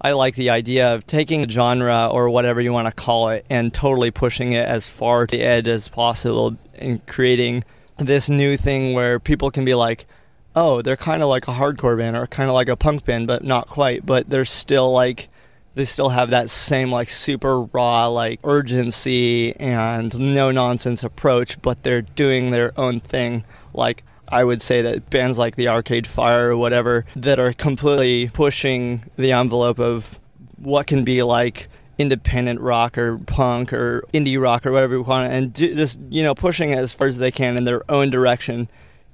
I 0.07 0.12
like 0.12 0.37
the 0.37 0.51
idea 0.51 0.95
of 0.95 1.05
taking 1.05 1.45
a 1.45 1.51
genre 1.51 2.09
or 2.12 2.31
whatever 2.31 2.61
you 2.61 2.73
want 2.73 2.87
to 2.87 2.95
call 2.95 3.31
it 3.31 3.45
and 3.51 3.75
totally 3.75 4.12
pushing 4.12 4.53
it 4.53 4.64
as 4.64 4.87
far 4.87 5.27
to 5.27 5.37
the 5.37 5.42
edge 5.42 5.66
as 5.66 5.88
possible 5.88 6.57
and 6.77 7.05
creating 7.09 7.64
this 7.97 8.31
new 8.31 8.57
thing 8.57 8.95
where 8.95 9.19
people 9.19 9.51
can 9.51 9.64
be 9.64 9.75
like, 9.75 10.07
oh, 10.55 10.81
they're 10.81 10.97
kind 10.97 11.25
of 11.25 11.29
like 11.29 11.49
a 11.49 11.51
hardcore 11.51 11.99
band 11.99 12.16
or 12.16 12.29
kind 12.29 12.49
of 12.49 12.55
like 12.55 12.69
a 12.69 12.77
punk 12.77 13.05
band, 13.05 13.27
but 13.27 13.42
not 13.42 13.66
quite. 13.66 14.07
But 14.07 14.31
they're 14.31 14.45
still 14.45 14.92
like, 14.92 15.29
they 15.75 15.85
still 15.85 16.11
have 16.11 16.31
that 16.31 16.51
same 16.51 16.92
like 16.92 17.11
super 17.11 17.62
raw 17.62 18.07
like 18.07 18.38
urgency 18.45 19.57
and 19.57 20.16
no 20.16 20.53
nonsense 20.53 21.03
approach, 21.03 21.61
but 21.62 21.83
they're 21.83 22.03
doing 22.03 22.53
their 22.53 22.73
own 22.79 23.01
thing. 23.01 23.42
Like 23.75 24.05
I 24.29 24.45
would 24.45 24.62
say 24.62 24.83
that 24.83 25.11
bands 25.11 25.39
like 25.39 25.57
the 25.57 25.69
Arcade 25.69 26.07
Fire 26.07 26.51
or 26.51 26.57
whatever 26.57 27.05
that 27.17 27.39
are 27.39 27.53
completely 27.53 28.29
pushing 28.29 29.05
the 29.17 29.33
envelope 29.33 29.79
of 29.79 30.19
what 30.59 30.87
can 30.87 31.05
be 31.05 31.23
like 31.23 31.69
independent 31.99 32.61
rock 32.61 32.99
or 32.99 33.19
punk 33.19 33.73
or 33.73 34.05
indie 34.12 34.41
rock 34.41 34.67
or 34.67 34.73
whatever 34.73 34.95
you 34.95 35.03
want, 35.03 35.33
and 35.33 35.53
do, 35.53 35.75
just 35.75 36.01
you 36.11 36.23
know 36.23 36.35
pushing 36.35 36.71
it 36.71 36.79
as 36.79 36.93
far 36.93 37.07
as 37.07 37.19
they 37.19 37.31
can 37.31 37.57
in 37.57 37.65
their 37.65 37.89
own 37.91 38.11
direction 38.11 38.69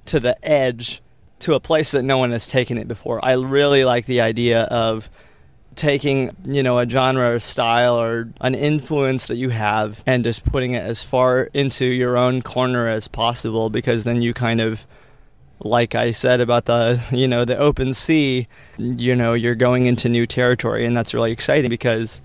to 0.05 0.19
the 0.19 0.37
edge 0.45 1.01
to 1.39 1.53
a 1.53 1.59
place 1.59 1.91
that 1.91 2.03
no 2.03 2.17
one 2.17 2.31
has 2.31 2.47
taken 2.47 2.77
it 2.77 2.87
before. 2.87 3.23
I 3.23 3.33
really 3.33 3.85
like 3.85 4.05
the 4.05 4.21
idea 4.21 4.63
of 4.63 5.09
taking 5.75 6.35
you 6.45 6.61
know 6.61 6.79
a 6.79 6.87
genre 6.87 7.31
or 7.31 7.39
style 7.39 7.99
or 7.99 8.29
an 8.41 8.55
influence 8.55 9.27
that 9.27 9.37
you 9.37 9.49
have 9.49 10.03
and 10.05 10.23
just 10.23 10.45
putting 10.45 10.73
it 10.73 10.83
as 10.83 11.03
far 11.03 11.49
into 11.53 11.85
your 11.85 12.17
own 12.17 12.41
corner 12.41 12.87
as 12.87 13.07
possible 13.07 13.69
because 13.69 14.03
then 14.03 14.21
you 14.21 14.33
kind 14.33 14.61
of 14.61 14.85
like 15.63 15.95
I 15.95 16.11
said 16.11 16.41
about 16.41 16.65
the 16.65 17.01
you 17.11 17.27
know 17.27 17.45
the 17.45 17.57
open 17.57 17.93
sea 17.93 18.47
you 18.77 19.15
know 19.15 19.33
you're 19.33 19.55
going 19.55 19.85
into 19.85 20.09
new 20.09 20.27
territory 20.27 20.85
and 20.85 20.95
that's 20.95 21.13
really 21.13 21.31
exciting 21.31 21.69
because 21.69 22.21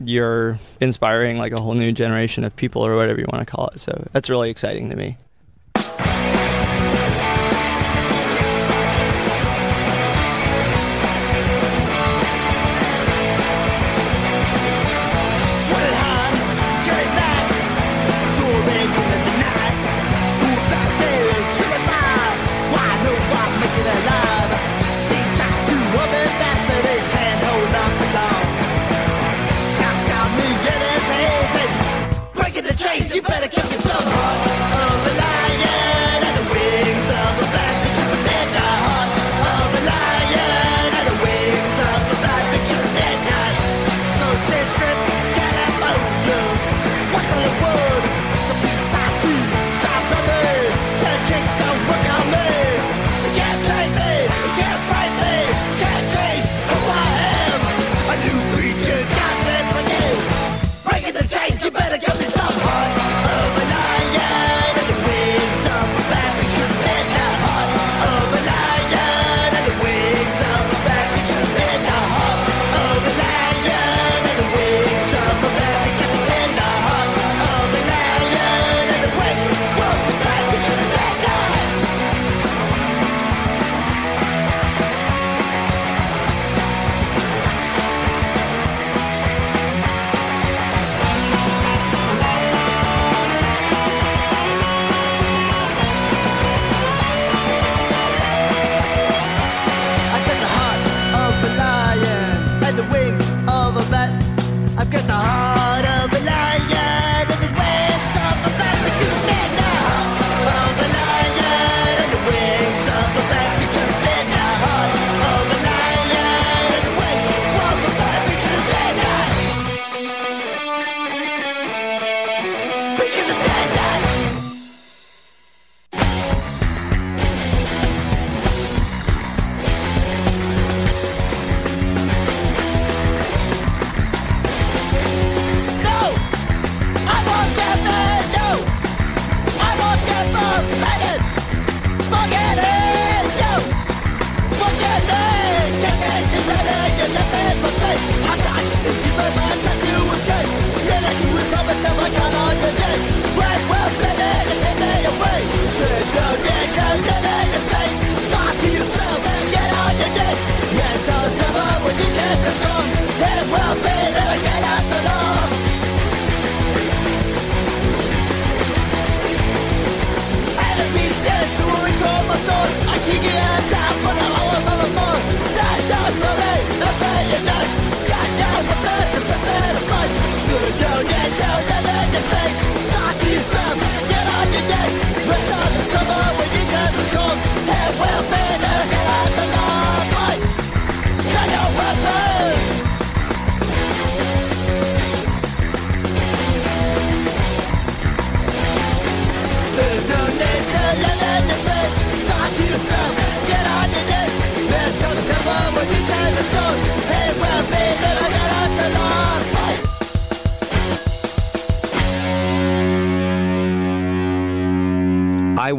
you're 0.00 0.58
inspiring 0.80 1.38
like 1.38 1.52
a 1.52 1.60
whole 1.60 1.74
new 1.74 1.92
generation 1.92 2.44
of 2.44 2.56
people 2.56 2.84
or 2.84 2.96
whatever 2.96 3.20
you 3.20 3.26
want 3.32 3.46
to 3.46 3.50
call 3.50 3.68
it. 3.68 3.78
So 3.78 4.08
that's 4.12 4.28
really 4.28 4.50
exciting 4.50 4.90
to 4.90 4.96
me 4.96 5.16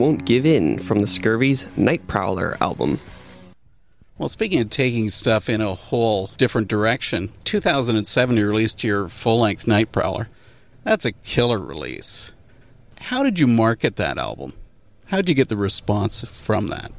Won't 0.03 0.25
Give 0.25 0.45
In 0.45 0.79
from 0.79 0.99
the 0.99 1.07
Scurvy's 1.07 1.65
Night 1.77 2.05
Prowler 2.07 2.57
album. 2.59 2.99
Well, 4.17 4.27
speaking 4.27 4.59
of 4.59 4.69
taking 4.69 5.07
stuff 5.07 5.47
in 5.47 5.61
a 5.61 5.75
whole 5.75 6.27
different 6.35 6.67
direction, 6.67 7.29
2007 7.45 8.35
you 8.35 8.45
released 8.45 8.83
your 8.83 9.07
full 9.07 9.39
length 9.39 9.65
Night 9.65 9.93
Prowler. 9.93 10.27
That's 10.83 11.05
a 11.05 11.13
killer 11.13 11.57
release. 11.57 12.33
How 12.99 13.23
did 13.23 13.39
you 13.39 13.47
market 13.47 13.95
that 13.95 14.17
album? 14.17 14.51
How 15.05 15.15
did 15.15 15.29
you 15.29 15.35
get 15.35 15.47
the 15.47 15.55
response 15.55 16.29
from 16.29 16.67
that? 16.67 16.91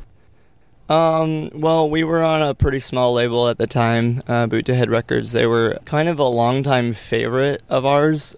Um, 0.89 1.51
well, 1.53 1.91
we 1.91 2.05
were 2.05 2.23
on 2.23 2.41
a 2.41 2.55
pretty 2.55 2.81
small 2.81 3.13
label 3.13 3.49
at 3.49 3.59
the 3.59 3.67
time, 3.67 4.23
uh, 4.27 4.47
Boot 4.47 4.65
to 4.65 4.75
Head 4.75 4.89
Records. 4.89 5.33
They 5.33 5.45
were 5.45 5.79
kind 5.85 6.09
of 6.09 6.19
a 6.19 6.25
longtime 6.25 6.95
favorite 6.95 7.63
of 7.69 7.85
ours. 7.85 8.35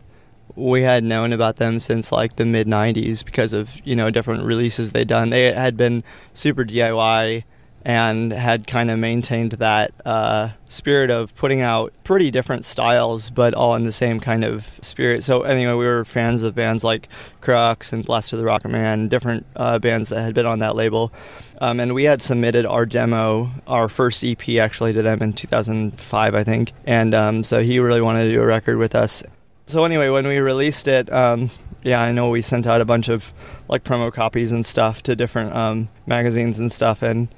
We 0.57 0.83
had 0.83 1.05
known 1.05 1.33
about 1.33 1.57
them 1.57 1.79
since 1.79 2.11
like 2.11 2.37
the 2.37 2.45
mid 2.45 2.67
90s 2.67 3.25
because 3.25 3.53
of, 3.53 3.81
you 3.85 3.95
know, 3.95 4.11
different 4.11 4.45
releases 4.45 4.91
they'd 4.91 5.07
done. 5.07 5.31
They 5.31 5.53
had 5.53 5.77
been 5.77 6.03
super 6.33 6.65
DIY 6.65 7.45
and 7.87 8.33
had 8.33 8.67
kind 8.67 8.91
of 8.91 8.99
maintained 8.99 9.53
that 9.53 9.93
uh, 10.05 10.49
spirit 10.65 11.09
of 11.09 11.33
putting 11.37 11.61
out 11.61 11.93
pretty 12.03 12.33
different 12.33 12.65
styles, 12.65 13.31
but 13.31 13.55
all 13.55 13.77
in 13.77 13.85
the 13.85 13.93
same 13.93 14.19
kind 14.19 14.45
of 14.45 14.67
spirit. 14.83 15.23
So 15.23 15.43
anyway, 15.43 15.75
we 15.75 15.87
were 15.87 16.05
fans 16.05 16.43
of 16.43 16.57
bands 16.57 16.83
like 16.83 17.09
Crux 17.41 17.93
and 17.93 18.05
Blaster 18.05 18.37
the 18.37 18.45
Rocket 18.45 18.71
Man, 18.71 19.07
different 19.07 19.47
uh, 19.55 19.79
bands 19.79 20.09
that 20.09 20.21
had 20.21 20.35
been 20.35 20.47
on 20.47 20.59
that 20.59 20.75
label. 20.75 21.13
Um, 21.61 21.79
and 21.79 21.95
we 21.95 22.03
had 22.03 22.21
submitted 22.21 22.67
our 22.67 22.87
demo, 22.87 23.53
our 23.69 23.89
first 23.89 24.25
EP 24.25 24.49
actually, 24.59 24.93
to 24.93 25.03
them 25.03 25.23
in 25.23 25.33
2005, 25.33 26.35
I 26.35 26.43
think. 26.43 26.73
And 26.87 27.15
um, 27.15 27.45
so 27.45 27.63
he 27.63 27.79
really 27.79 28.01
wanted 28.01 28.25
to 28.25 28.33
do 28.33 28.43
a 28.43 28.47
record 28.47 28.79
with 28.79 28.97
us. 28.97 29.23
So 29.67 29.85
anyway, 29.85 30.11
when 30.11 30.29
we 30.29 30.39
released 30.39 30.87
it, 30.87 31.13
um, 31.13 31.51
yeah, 31.83 32.01
I 32.01 32.13
know 32.13 32.31
we 32.31 32.41
sent 32.41 32.69
out 32.69 32.81
a 32.81 32.85
bunch 32.85 33.09
of 33.09 33.35
like 33.69 33.83
promo 33.83 34.13
copies 34.13 34.53
and 34.53 34.65
stuff 34.65 35.03
to 35.05 35.17
different 35.17 35.55
um, 35.55 35.89
magazines 36.07 36.61
and 36.61 36.71
stuff, 36.71 37.03
and 37.03 37.29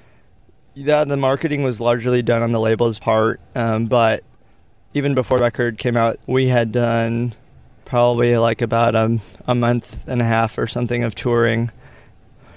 yeah, 0.74 1.04
the 1.04 1.16
marketing 1.16 1.62
was 1.62 1.80
largely 1.80 2.20
done 2.20 2.42
on 2.42 2.52
the 2.52 2.60
label's 2.60 2.98
part. 2.98 3.40
Um, 3.54 3.86
but 3.86 4.22
even 4.92 5.14
before 5.14 5.38
the 5.38 5.44
record 5.44 5.78
came 5.78 5.96
out, 5.96 6.18
we 6.26 6.48
had 6.48 6.70
done 6.70 7.34
probably 7.86 8.36
like 8.36 8.60
about 8.60 8.94
a, 8.94 9.18
a 9.46 9.54
month 9.54 10.06
and 10.06 10.20
a 10.20 10.24
half 10.24 10.58
or 10.58 10.66
something 10.66 11.04
of 11.04 11.14
touring. 11.14 11.70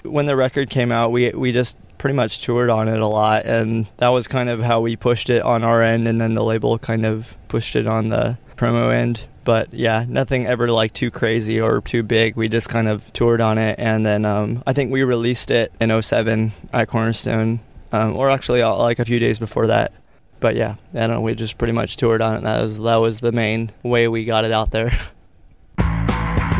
When 0.02 0.26
the 0.26 0.36
record 0.36 0.68
came 0.68 0.92
out, 0.92 1.12
we 1.12 1.30
we 1.30 1.50
just 1.50 1.78
pretty 2.02 2.16
much 2.16 2.42
toured 2.42 2.68
on 2.68 2.88
it 2.88 2.98
a 2.98 3.06
lot, 3.06 3.46
and 3.46 3.86
that 3.98 4.08
was 4.08 4.26
kind 4.26 4.48
of 4.48 4.58
how 4.58 4.80
we 4.80 4.96
pushed 4.96 5.30
it 5.30 5.40
on 5.40 5.62
our 5.62 5.80
end, 5.80 6.08
and 6.08 6.20
then 6.20 6.34
the 6.34 6.42
label 6.42 6.76
kind 6.76 7.06
of 7.06 7.36
pushed 7.46 7.76
it 7.76 7.86
on 7.86 8.08
the 8.08 8.36
promo 8.56 8.92
end. 8.92 9.24
But 9.44 9.72
yeah, 9.72 10.04
nothing 10.08 10.44
ever 10.44 10.66
like 10.66 10.92
too 10.92 11.12
crazy 11.12 11.60
or 11.60 11.80
too 11.80 12.02
big. 12.02 12.34
We 12.34 12.48
just 12.48 12.68
kind 12.68 12.88
of 12.88 13.12
toured 13.12 13.40
on 13.40 13.56
it, 13.56 13.78
and 13.78 14.04
then 14.04 14.24
um, 14.24 14.64
I 14.66 14.72
think 14.72 14.90
we 14.90 15.04
released 15.04 15.52
it 15.52 15.72
in 15.80 16.02
07 16.02 16.50
at 16.72 16.88
Cornerstone, 16.88 17.60
um, 17.92 18.16
or 18.16 18.30
actually 18.30 18.62
uh, 18.62 18.74
like 18.74 18.98
a 18.98 19.04
few 19.04 19.20
days 19.20 19.38
before 19.38 19.68
that. 19.68 19.92
But 20.40 20.56
yeah, 20.56 20.74
I 20.94 21.06
don't 21.06 21.10
know. 21.10 21.20
We 21.20 21.36
just 21.36 21.56
pretty 21.56 21.72
much 21.72 21.96
toured 21.96 22.20
on 22.20 22.38
it. 22.38 22.42
That 22.42 22.62
was 22.62 22.78
that 22.78 22.96
was 22.96 23.20
the 23.20 23.30
main 23.30 23.70
way 23.84 24.08
we 24.08 24.24
got 24.24 24.44
it 24.44 24.50
out 24.50 24.72
there. 24.72 24.90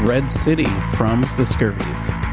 Red 0.03 0.31
City 0.31 0.67
from 0.95 1.23
the 1.37 1.43
Scurvies. 1.45 2.32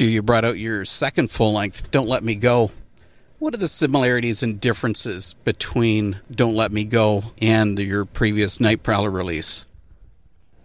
Year 0.00 0.08
you 0.10 0.22
brought 0.22 0.46
out 0.46 0.58
your 0.58 0.84
second 0.86 1.30
full 1.30 1.52
length, 1.52 1.90
Don't 1.90 2.08
Let 2.08 2.24
Me 2.24 2.34
Go. 2.34 2.70
What 3.38 3.54
are 3.54 3.58
the 3.58 3.68
similarities 3.68 4.42
and 4.42 4.58
differences 4.58 5.34
between 5.44 6.20
Don't 6.30 6.54
Let 6.54 6.72
Me 6.72 6.84
Go 6.84 7.24
and 7.40 7.78
your 7.78 8.06
previous 8.06 8.60
Night 8.60 8.82
Prowler 8.82 9.10
release? 9.10 9.66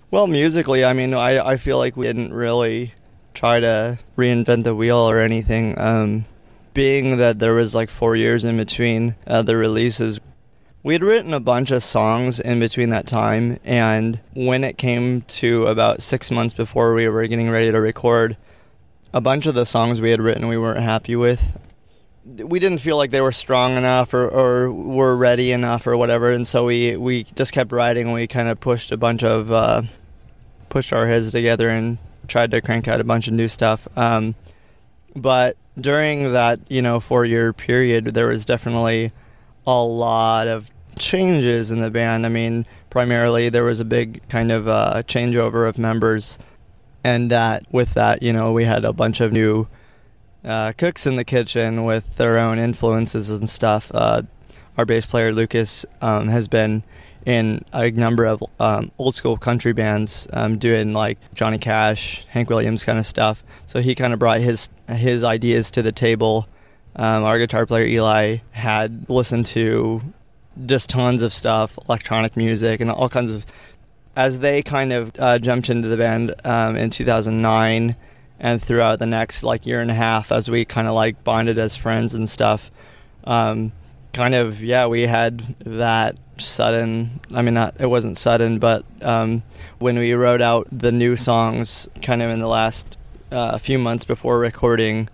Well, 0.10 0.28
musically, 0.28 0.86
I 0.86 0.94
mean, 0.94 1.14
I, 1.14 1.46
I 1.46 1.58
feel 1.58 1.78
like 1.78 1.98
we 1.98 2.06
didn't 2.06 2.34
really 2.34 2.94
try 3.34 3.60
to 3.60 4.00
reinvent 4.18 4.64
the 4.64 4.74
wheel 4.74 5.10
or 5.10 5.20
anything. 5.20 5.78
Um, 5.78 6.26
being 6.74 7.18
that 7.18 7.40
there 7.40 7.54
was 7.54 7.76
like 7.76 7.90
four 7.90 8.16
years 8.16 8.46
in 8.46 8.56
between 8.56 9.16
uh, 9.28 9.42
the 9.42 9.58
releases, 9.58 10.20
we 10.84 10.94
had 10.94 11.04
written 11.04 11.34
a 11.34 11.40
bunch 11.42 11.72
of 11.72 11.84
songs 11.84 12.40
in 12.40 12.60
between 12.60 12.90
that 12.90 13.08
time. 13.08 13.60
And 13.66 14.20
when 14.34 14.64
it 14.64 14.78
came 14.78 15.22
to 15.24 15.68
about 15.68 16.02
six 16.02 16.32
months 16.32 16.54
before 16.54 16.94
we 16.94 17.10
were 17.10 17.28
getting 17.28 17.50
ready 17.50 17.72
to 17.72 17.82
record, 17.82 18.38
a 19.16 19.22
bunch 19.22 19.48
of 19.48 19.56
the 19.56 19.66
songs 19.66 20.02
we 20.02 20.12
had 20.12 20.20
written 20.20 20.50
we 20.50 20.58
weren't 20.58 20.82
happy 20.82 21.16
with. 21.16 21.58
We 22.26 22.60
didn't 22.60 22.80
feel 22.80 22.98
like 22.98 23.12
they 23.12 23.22
were 23.22 23.32
strong 23.32 23.78
enough 23.78 24.14
or, 24.14 24.28
or 24.28 24.70
were 24.70 25.16
ready 25.16 25.54
enough 25.54 25.88
or 25.88 25.96
whatever, 25.96 26.32
and 26.32 26.46
so 26.46 26.66
we, 26.66 26.98
we 26.98 27.24
just 27.24 27.54
kept 27.54 27.72
writing. 27.72 28.08
And 28.08 28.14
we 28.14 28.28
kind 28.28 28.50
of 28.50 28.60
pushed 28.60 28.92
a 28.92 28.98
bunch 28.98 29.24
of 29.24 29.52
uh, 29.52 29.84
pushed 30.68 30.92
our 30.92 31.08
heads 31.08 31.32
together 31.32 31.70
and 31.70 31.98
tried 32.28 32.52
to 32.52 32.62
crank 32.62 32.90
out 32.90 33.00
a 33.00 33.06
bunch 33.06 33.28
of 33.28 33.34
new 33.34 33.48
stuff. 33.48 33.88
Um, 33.98 34.36
but 35.16 35.56
during 35.80 36.34
that 36.34 36.60
you 36.68 36.82
know 36.82 37.00
four 37.00 37.24
year 37.24 37.54
period, 37.54 38.06
there 38.06 38.28
was 38.28 38.44
definitely 38.44 39.14
a 39.66 39.82
lot 39.82 40.50
of 40.50 40.70
changes 41.00 41.72
in 41.72 41.80
the 41.80 41.92
band. 41.92 42.26
I 42.26 42.30
mean, 42.30 42.66
primarily 42.90 43.48
there 43.48 43.64
was 43.64 43.80
a 43.80 43.86
big 43.86 44.28
kind 44.28 44.52
of 44.52 44.68
uh, 44.68 45.04
changeover 45.06 45.70
of 45.70 45.78
members, 45.78 46.38
and 47.06 47.30
that 47.30 47.72
with 47.72 47.94
that, 47.94 48.24
you 48.24 48.34
know, 48.34 48.52
we 48.52 48.66
had 48.66 48.84
a 48.84 48.92
bunch 48.92 49.22
of 49.22 49.32
new 49.32 49.68
uh, 50.44 50.72
cooks 50.72 51.06
in 51.06 51.18
the 51.18 51.24
kitchen 51.24 51.84
with 51.84 52.18
their 52.18 52.40
own 52.40 52.58
influences 52.58 53.30
and 53.30 53.48
stuff. 53.48 53.92
Uh, 53.94 54.24
our 54.76 54.86
bass 54.86 55.06
player 55.06 55.32
Lucas 55.32 55.86
um, 56.02 56.30
has 56.30 56.48
been 56.48 56.82
in 57.24 57.64
a 57.72 57.92
number 57.92 58.26
of 58.26 58.44
um, 58.60 58.92
old 58.98 59.14
school 59.14 59.38
country 59.38 59.72
bands, 59.72 60.28
um, 60.34 60.58
doing 60.58 60.94
like 60.94 61.20
Johnny 61.36 61.60
Cash, 61.60 62.26
Hank 62.30 62.50
Williams 62.50 62.84
kind 62.84 62.98
of 62.98 63.06
stuff. 63.06 63.44
So 63.68 63.82
he 63.82 63.94
kind 63.94 64.12
of 64.12 64.18
brought 64.18 64.40
his 64.40 64.70
his 64.90 65.24
ideas 65.24 65.70
to 65.72 65.84
the 65.84 65.92
table. 65.92 66.48
Um, 66.96 67.24
our 67.24 67.38
guitar 67.38 67.68
player 67.68 67.86
Eli 67.86 68.38
had 68.50 69.08
listened 69.12 69.46
to 69.48 70.02
just 70.66 70.90
tons 70.90 71.22
of 71.22 71.34
stuff, 71.34 71.78
electronic 71.88 72.36
music, 72.36 72.82
and 72.82 72.90
all 72.90 73.10
kinds 73.10 73.32
of. 73.32 73.46
As 74.16 74.40
they 74.40 74.64
kind 74.64 74.94
of 74.94 75.12
uh, 75.20 75.40
jumped 75.40 75.70
into 75.70 75.88
the 75.88 75.98
band 75.98 76.34
um, 76.46 76.78
in 76.78 76.90
2009, 76.90 77.96
and 78.40 78.62
throughout 78.62 79.00
the 79.00 79.06
next 79.06 79.44
like 79.44 79.66
year 79.66 79.82
and 79.82 79.92
a 79.92 79.96
half, 79.96 80.32
as 80.32 80.50
we 80.50 80.66
kind 80.66 80.88
of 80.88 80.94
like 80.94 81.24
bonded 81.24 81.58
as 81.58 81.76
friends 81.76 82.14
and 82.14 82.30
stuff, 82.30 82.70
um, 83.24 83.72
kind 84.14 84.36
of 84.36 84.64
yeah, 84.64 84.88
we 84.88 85.04
had 85.04 85.40
that 85.66 86.18
sudden. 86.38 87.20
I 87.34 87.42
mean, 87.42 87.54
not 87.54 87.80
it 87.80 87.88
wasn't 87.88 88.18
sudden, 88.18 88.60
but 88.60 88.86
um, 89.02 89.44
when 89.80 89.98
we 89.98 90.14
wrote 90.14 90.42
out 90.42 90.68
the 90.72 90.92
new 90.92 91.16
songs, 91.16 91.88
kind 92.02 92.22
of 92.22 92.30
in 92.30 92.40
the 92.40 92.48
last 92.48 92.98
uh, 93.32 93.58
few 93.58 93.80
months 93.80 94.04
before 94.04 94.40
recording, 94.40 95.10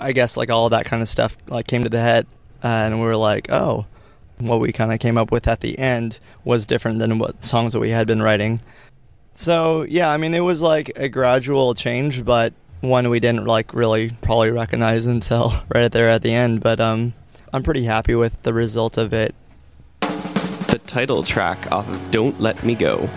I 0.00 0.12
guess 0.12 0.36
like 0.36 0.50
all 0.50 0.68
that 0.70 0.86
kind 0.86 1.02
of 1.02 1.08
stuff 1.08 1.36
like 1.48 1.66
came 1.66 1.82
to 1.82 1.88
the 1.88 2.00
head, 2.00 2.26
uh, 2.64 2.68
and 2.68 3.00
we 3.00 3.06
were 3.06 3.16
like, 3.16 3.50
oh, 3.50 3.86
what 4.46 4.60
we 4.60 4.72
kind 4.72 4.92
of 4.92 5.00
came 5.00 5.18
up 5.18 5.30
with 5.30 5.48
at 5.48 5.60
the 5.60 5.78
end 5.78 6.20
was 6.44 6.66
different 6.66 6.98
than 6.98 7.18
what 7.18 7.44
songs 7.44 7.72
that 7.72 7.80
we 7.80 7.90
had 7.90 8.06
been 8.06 8.22
writing. 8.22 8.60
So 9.34 9.82
yeah, 9.82 10.10
I 10.10 10.16
mean, 10.16 10.34
it 10.34 10.40
was 10.40 10.62
like 10.62 10.92
a 10.96 11.08
gradual 11.08 11.74
change, 11.74 12.24
but 12.24 12.52
one 12.80 13.08
we 13.08 13.20
didn't 13.20 13.46
like 13.46 13.72
really 13.72 14.10
probably 14.22 14.50
recognize 14.50 15.06
until 15.06 15.52
right 15.74 15.90
there 15.90 16.08
at 16.08 16.22
the 16.22 16.32
end. 16.32 16.60
But 16.60 16.80
um, 16.80 17.14
I'm 17.52 17.62
pretty 17.62 17.84
happy 17.84 18.14
with 18.14 18.42
the 18.42 18.52
result 18.52 18.98
of 18.98 19.12
it. 19.12 19.34
The 20.00 20.80
title 20.86 21.22
track 21.22 21.70
off 21.70 21.88
of 21.88 22.10
Don't 22.10 22.40
Let 22.40 22.64
Me 22.64 22.74
Go. 22.74 23.08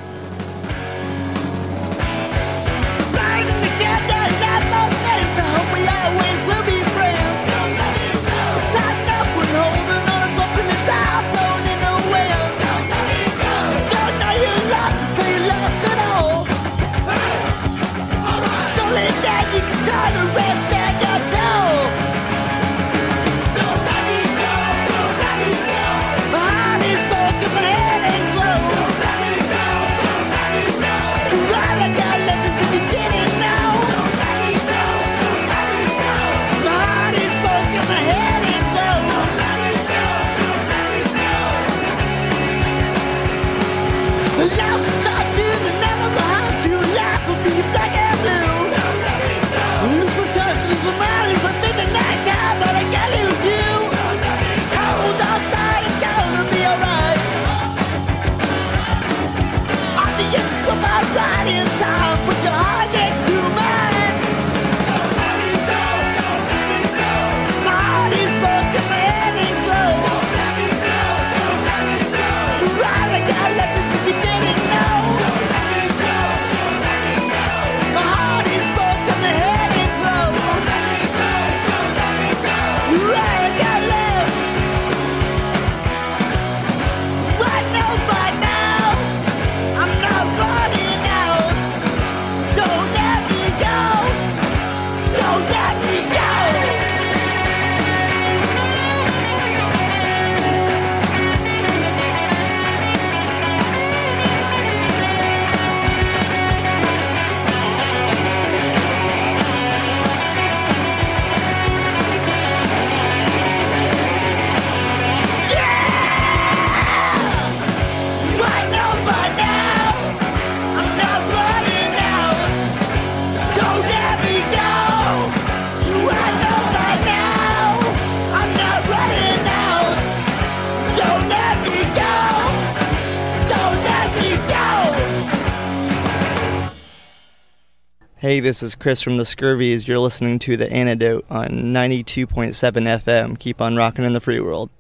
Hey, 138.26 138.40
this 138.40 138.64
is 138.64 138.74
Chris 138.74 139.04
from 139.04 139.18
the 139.18 139.24
Scurvies. 139.24 139.88
You're 139.88 140.00
listening 140.00 140.40
to 140.40 140.58
The 140.58 140.68
Antidote 140.74 141.28
on 141.30 141.48
92.7 141.48 142.26
FM. 142.26 143.38
Keep 143.38 143.62
on 143.62 143.76
rocking 143.76 144.04
in 144.04 144.14
the 144.14 144.20
free 144.20 144.40
world. 144.40 144.72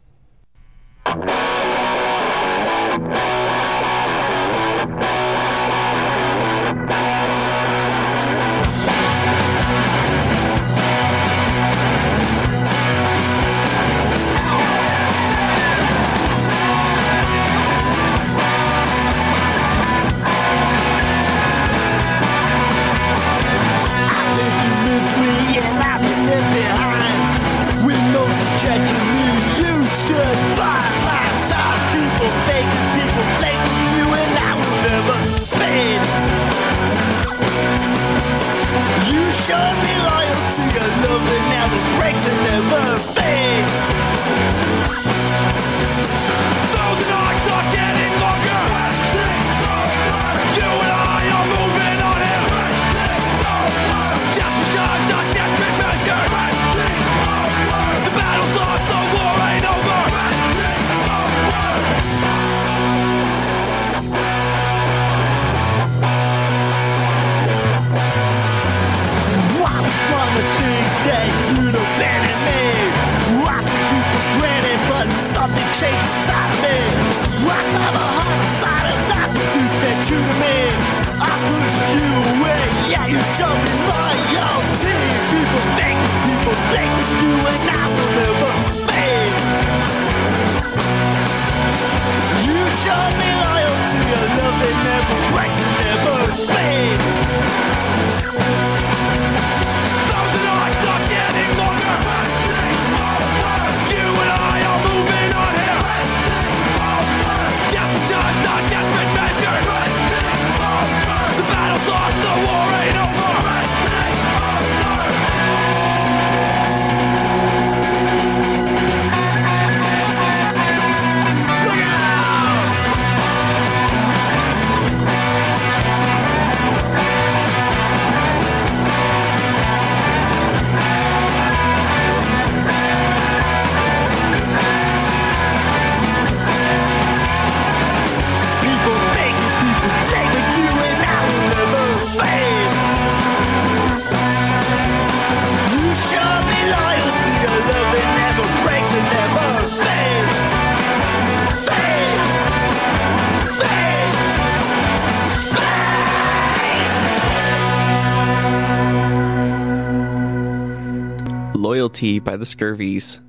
Loyalty 162.06 162.20
by 162.20 162.38
the 162.38 162.45
Scurvies. 162.45 163.20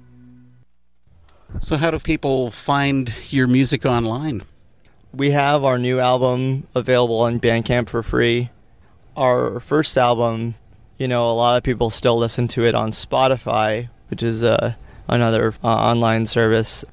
So, 1.60 1.76
how 1.76 1.90
do 1.90 1.98
people 1.98 2.50
find 2.50 3.12
your 3.30 3.46
music 3.46 3.86
online? 3.86 4.42
We 5.14 5.30
have 5.30 5.64
our 5.64 5.78
new 5.78 5.98
album 5.98 6.66
available 6.74 7.20
on 7.20 7.40
Bandcamp 7.40 7.88
for 7.88 8.02
free. 8.02 8.50
Our 9.16 9.60
first 9.60 9.96
album, 9.96 10.56
you 10.98 11.08
know, 11.08 11.30
a 11.30 11.32
lot 11.32 11.56
of 11.56 11.62
people 11.62 11.88
still 11.88 12.18
listen 12.18 12.48
to 12.48 12.66
it 12.66 12.74
on 12.74 12.90
Spotify, 12.90 13.88
which 14.10 14.22
is 14.22 14.42
uh, 14.42 14.74
another 15.08 15.54
uh, 15.64 15.68
online 15.68 16.26
service. 16.26 16.84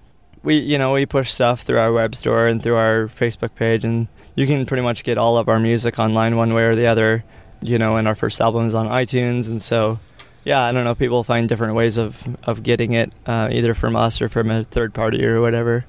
We, 0.42 0.60
you 0.60 0.78
know, 0.78 0.94
we 0.94 1.06
push 1.06 1.32
stuff 1.32 1.64
through 1.64 1.80
our 1.80 1.92
web 1.92 2.16
store 2.16 2.48
and 2.48 2.64
through 2.64 2.78
our 2.78 3.08
Facebook 3.08 3.56
page, 3.56 3.84
and 3.84 4.08
you 4.36 4.48
can 4.48 4.66
pretty 4.66 4.84
much 4.84 5.04
get 5.04 5.18
all 5.18 5.38
of 5.38 5.50
our 5.50 5.60
music 5.60 6.00
online 6.00 6.38
one 6.38 6.54
way 6.54 6.64
or 6.64 6.76
the 6.76 6.88
other. 6.88 7.26
You 7.62 7.78
know, 7.78 7.98
and 7.98 8.08
our 8.08 8.16
first 8.16 8.40
album 8.40 8.66
is 8.66 8.74
on 8.74 8.88
iTunes, 8.88 9.50
and 9.50 9.62
so 9.62 10.00
yeah, 10.44 10.62
I 10.62 10.72
don't 10.72 10.84
know. 10.84 10.96
People 10.96 11.24
find 11.24 11.48
different 11.48 11.76
ways 11.76 11.98
of 11.98 12.28
of 12.44 12.64
getting 12.64 12.94
it, 12.94 13.12
uh, 13.26 13.50
either 13.52 13.74
from 13.74 13.96
us 13.96 14.22
or 14.22 14.30
from 14.30 14.52
a 14.52 14.64
third 14.64 14.94
party 14.94 15.26
or 15.26 15.42
whatever. 15.42 15.86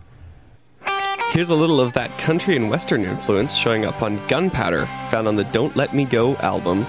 Here's 1.33 1.51
a 1.51 1.55
little 1.57 1.81
of 1.81 1.95
that 1.95 2.17
country 2.19 2.55
and 2.55 2.71
western 2.71 3.05
influence 3.05 3.57
showing 3.57 3.85
up 3.85 4.03
on 4.03 4.25
Gunpowder, 4.29 4.87
found 5.11 5.27
on 5.27 5.35
the 5.35 5.43
Don't 5.45 5.75
Let 5.75 5.93
Me 5.93 6.05
Go 6.05 6.37
album. 6.37 6.87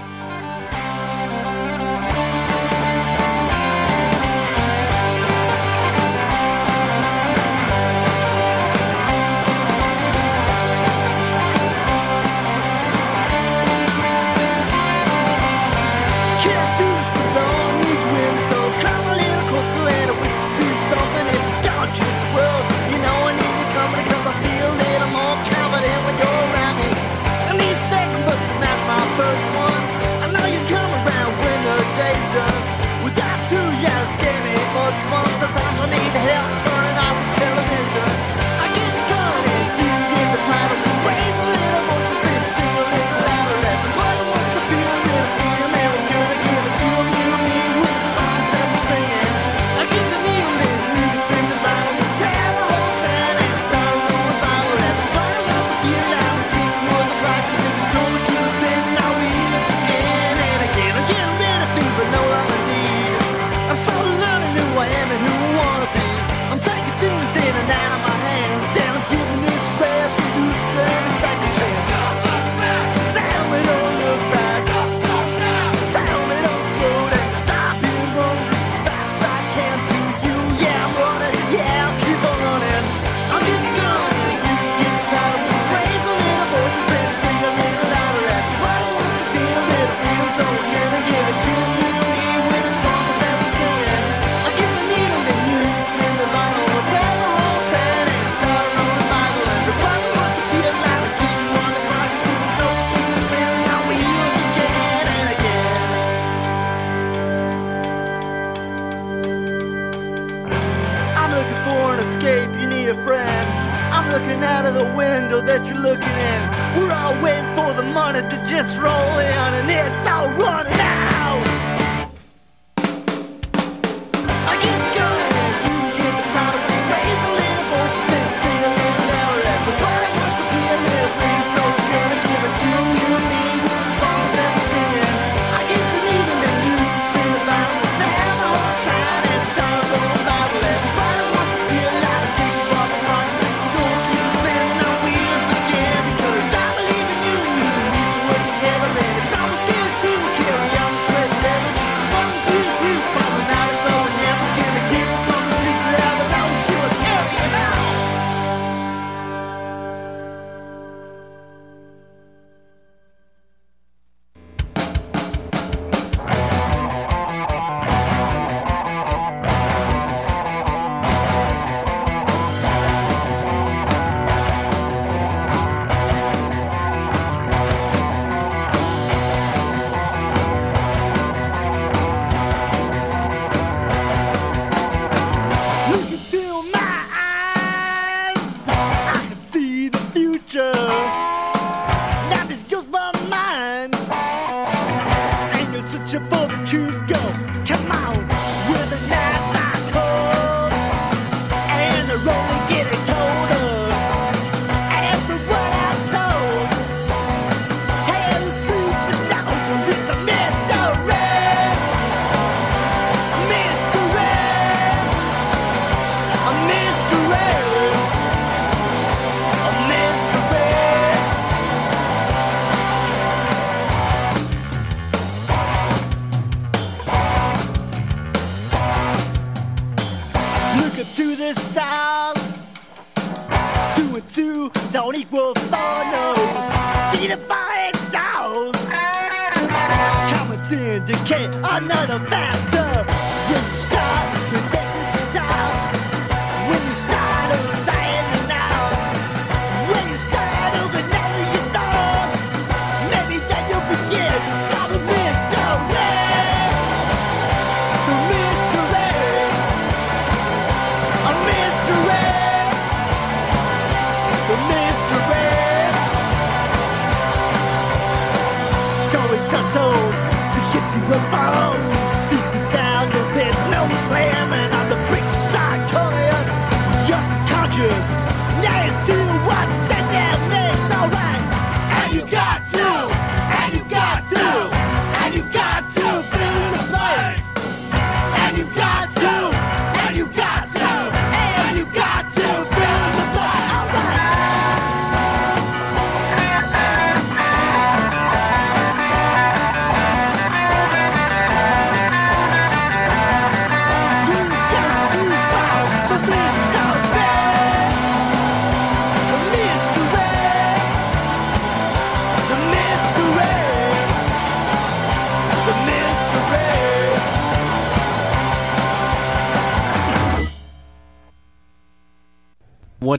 Window 115.20 115.40
that 115.40 115.66
you're 115.66 115.78
looking 115.78 116.16
in. 116.32 116.40
We're 116.76 116.92
all 116.92 117.16
waiting 117.22 117.54
for 117.56 117.72
the 117.72 117.82
money 117.82 118.20
to 118.20 118.36
just 118.46 118.78
roll 118.78 119.18
in, 119.18 119.54
and 119.58 119.70
it's 119.70 120.06
all 120.06 120.30
running 120.32 120.78
out. 120.78 121.15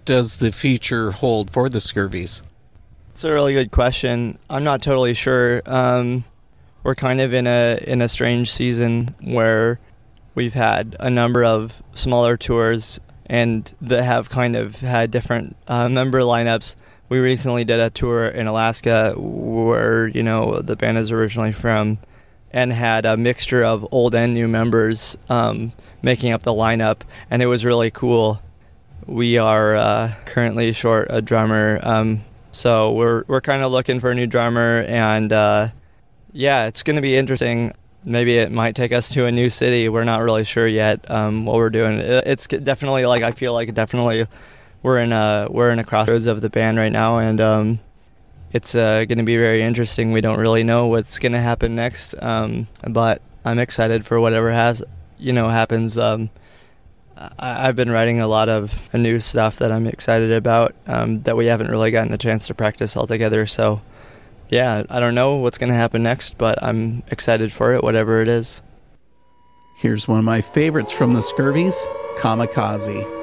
Does 0.07 0.37
the 0.37 0.51
future 0.51 1.11
hold 1.11 1.51
for 1.51 1.69
the 1.69 1.77
Scurvies? 1.77 2.41
It's 3.11 3.23
a 3.23 3.31
really 3.31 3.53
good 3.53 3.69
question. 3.71 4.39
I'm 4.49 4.63
not 4.63 4.81
totally 4.81 5.13
sure. 5.13 5.61
Um, 5.67 6.23
we're 6.83 6.95
kind 6.95 7.19
of 7.19 7.33
in 7.33 7.45
a 7.45 7.77
in 7.85 8.01
a 8.01 8.07
strange 8.07 8.51
season 8.51 9.13
where 9.21 9.79
we've 10.33 10.53
had 10.53 10.95
a 10.99 11.09
number 11.09 11.43
of 11.43 11.83
smaller 11.93 12.37
tours 12.37 12.99
and 13.25 13.71
that 13.81 14.03
have 14.03 14.29
kind 14.29 14.55
of 14.55 14.79
had 14.79 15.11
different 15.11 15.57
uh, 15.67 15.89
member 15.89 16.21
lineups. 16.21 16.75
We 17.09 17.19
recently 17.19 17.65
did 17.65 17.79
a 17.79 17.89
tour 17.89 18.27
in 18.27 18.47
Alaska 18.47 19.13
where 19.17 20.07
you 20.07 20.23
know 20.23 20.61
the 20.61 20.77
band 20.77 20.97
is 20.97 21.11
originally 21.11 21.51
from, 21.51 21.97
and 22.51 22.71
had 22.71 23.05
a 23.05 23.17
mixture 23.17 23.63
of 23.63 23.85
old 23.91 24.15
and 24.15 24.33
new 24.33 24.47
members 24.47 25.17
um, 25.27 25.73
making 26.01 26.31
up 26.31 26.43
the 26.43 26.53
lineup, 26.53 27.01
and 27.29 27.41
it 27.41 27.47
was 27.47 27.65
really 27.65 27.91
cool. 27.91 28.41
We 29.07 29.37
are 29.37 29.73
uh, 29.77 30.13
currently 30.25 30.73
short 30.73 31.07
a 31.09 31.21
drummer, 31.21 31.79
um, 31.81 32.25
so 32.51 32.91
we're 32.91 33.23
we're 33.27 33.39
kind 33.39 33.63
of 33.63 33.71
looking 33.71 34.01
for 34.01 34.11
a 34.11 34.15
new 34.15 34.27
drummer, 34.27 34.83
and 34.85 35.31
uh, 35.31 35.69
yeah, 36.33 36.67
it's 36.67 36.83
going 36.83 36.97
to 36.97 37.01
be 37.01 37.15
interesting. 37.15 37.73
Maybe 38.03 38.37
it 38.37 38.51
might 38.51 38.75
take 38.75 38.91
us 38.91 39.07
to 39.09 39.25
a 39.25 39.31
new 39.31 39.49
city. 39.49 39.87
We're 39.87 40.03
not 40.03 40.23
really 40.23 40.43
sure 40.43 40.67
yet 40.67 41.09
um, 41.09 41.45
what 41.45 41.55
we're 41.55 41.69
doing. 41.69 41.99
It's 41.99 42.47
definitely 42.47 43.05
like 43.05 43.23
I 43.23 43.31
feel 43.31 43.53
like 43.53 43.73
definitely 43.73 44.27
we're 44.83 44.99
in 44.99 45.13
a 45.13 45.47
we're 45.49 45.69
in 45.69 45.79
a 45.79 45.85
crossroads 45.85 46.27
of 46.27 46.41
the 46.41 46.49
band 46.49 46.77
right 46.77 46.91
now, 46.91 47.19
and 47.19 47.39
um, 47.39 47.79
it's 48.51 48.75
uh, 48.75 49.05
going 49.05 49.19
to 49.19 49.23
be 49.23 49.37
very 49.37 49.61
interesting. 49.61 50.11
We 50.11 50.19
don't 50.19 50.37
really 50.37 50.63
know 50.63 50.87
what's 50.87 51.17
going 51.17 51.31
to 51.31 51.39
happen 51.39 51.75
next, 51.75 52.13
um, 52.21 52.67
but 52.85 53.21
I'm 53.45 53.57
excited 53.57 54.05
for 54.05 54.19
whatever 54.19 54.51
has 54.51 54.83
you 55.17 55.31
know 55.31 55.47
happens. 55.47 55.97
I've 57.39 57.75
been 57.75 57.89
writing 57.89 58.19
a 58.19 58.27
lot 58.27 58.49
of 58.49 58.93
new 58.93 59.19
stuff 59.19 59.57
that 59.57 59.71
I'm 59.71 59.87
excited 59.87 60.31
about 60.31 60.75
um, 60.85 61.21
that 61.23 61.35
we 61.35 61.47
haven't 61.47 61.69
really 61.69 61.91
gotten 61.91 62.13
a 62.13 62.17
chance 62.17 62.47
to 62.47 62.53
practice 62.53 62.95
all 62.95 63.07
together. 63.07 63.47
So, 63.47 63.81
yeah, 64.49 64.83
I 64.89 64.99
don't 64.99 65.15
know 65.15 65.35
what's 65.35 65.57
going 65.57 65.69
to 65.69 65.75
happen 65.75 66.03
next, 66.03 66.37
but 66.37 66.61
I'm 66.61 67.03
excited 67.09 67.51
for 67.51 67.73
it, 67.73 67.83
whatever 67.83 68.21
it 68.21 68.27
is. 68.27 68.61
Here's 69.79 70.07
one 70.07 70.19
of 70.19 70.25
my 70.25 70.41
favorites 70.41 70.91
from 70.91 71.13
the 71.13 71.21
Scurvies 71.21 71.75
Kamikaze. 72.17 73.16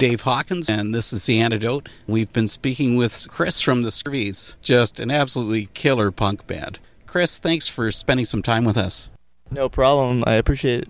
Dave 0.00 0.22
Hawkins, 0.22 0.70
and 0.70 0.94
this 0.94 1.12
is 1.12 1.26
The 1.26 1.40
Antidote. 1.40 1.86
We've 2.06 2.32
been 2.32 2.48
speaking 2.48 2.96
with 2.96 3.26
Chris 3.28 3.60
from 3.60 3.82
the 3.82 3.90
Scurvies, 3.90 4.56
just 4.62 4.98
an 4.98 5.10
absolutely 5.10 5.66
killer 5.74 6.10
punk 6.10 6.46
band. 6.46 6.78
Chris, 7.04 7.38
thanks 7.38 7.68
for 7.68 7.92
spending 7.92 8.24
some 8.24 8.40
time 8.40 8.64
with 8.64 8.78
us. 8.78 9.10
No 9.50 9.68
problem. 9.68 10.24
I 10.26 10.36
appreciate 10.36 10.84
it. 10.84 10.88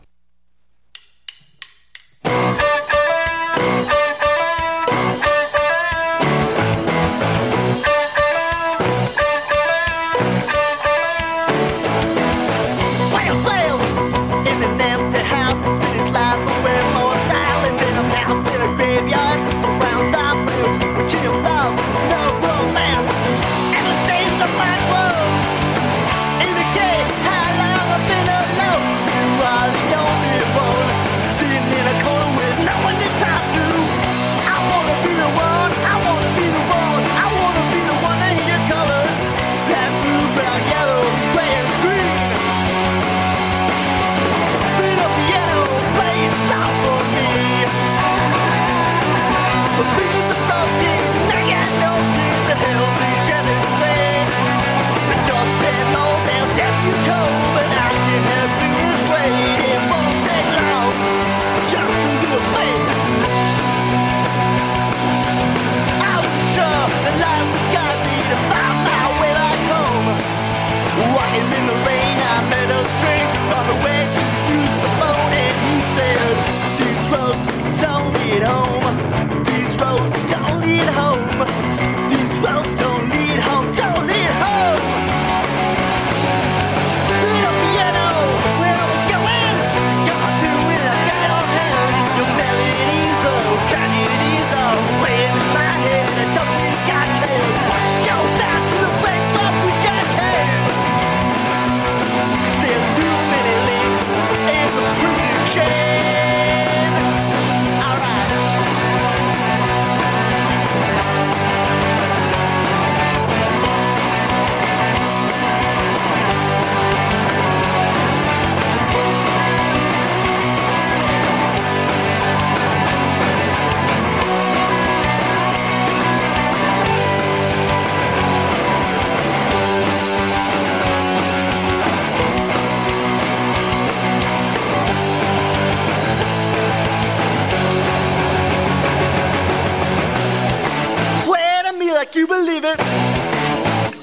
like 142.00 142.14
you 142.14 142.26
believe 142.26 142.64
it. 142.64 142.78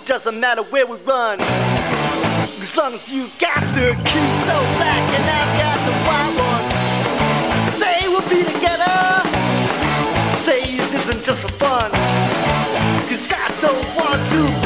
Doesn't 0.05 0.39
matter 0.39 0.61
where 0.61 0.85
we 0.85 0.97
run, 0.97 1.41
as 1.41 2.77
long 2.77 2.93
as 2.93 3.11
you 3.11 3.27
got 3.39 3.59
the 3.73 3.97
key. 4.05 4.29
So 4.45 4.55
black 4.77 5.05
and 5.17 5.27
I 5.39 5.43
got 5.63 5.79
the 5.87 5.95
wild 6.05 6.35
ones. 6.45 6.73
Say 7.81 7.97
we'll 8.05 8.29
be 8.29 8.43
together. 8.53 8.97
Say 10.45 10.59
it 10.77 10.93
isn't 10.93 11.23
just 11.23 11.41
for 11.41 11.53
fun. 11.53 11.89
Cause 13.09 13.33
I 13.33 13.47
don't 13.65 13.85
want 13.97 14.21
to 14.29 14.57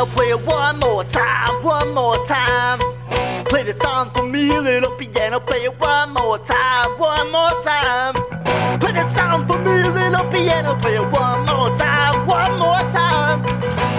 I'll 0.00 0.06
play 0.06 0.30
it 0.30 0.46
one 0.46 0.78
more 0.78 1.04
time, 1.04 1.62
one 1.62 1.92
more 1.92 2.16
time. 2.24 2.78
Play 3.44 3.64
the 3.64 3.74
song 3.82 4.10
for 4.14 4.22
me, 4.22 4.58
little 4.58 4.96
piano. 4.96 5.38
Play 5.40 5.64
it 5.64 5.78
one 5.78 6.14
more 6.14 6.38
time, 6.38 6.88
one 6.98 7.30
more 7.30 7.50
time. 7.62 8.14
Play 8.80 8.92
the 8.92 9.06
song 9.14 9.46
for 9.46 9.58
me, 9.58 9.84
little 9.90 10.24
piano. 10.30 10.74
Play 10.76 10.94
it 10.94 11.02
one 11.02 11.44
more 11.44 11.68
time, 11.76 12.26
one 12.26 12.58
more 12.58 12.80
time. 12.96 13.42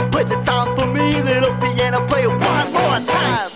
Play 0.10 0.24
the 0.24 0.43
song 0.43 0.76
for 0.76 0.88
me, 0.88 1.22
little 1.22 1.56
piano. 1.58 2.04
Play 2.08 2.24
it 2.24 2.30
one 2.30 2.74
more 2.74 2.99
time. 3.06 3.51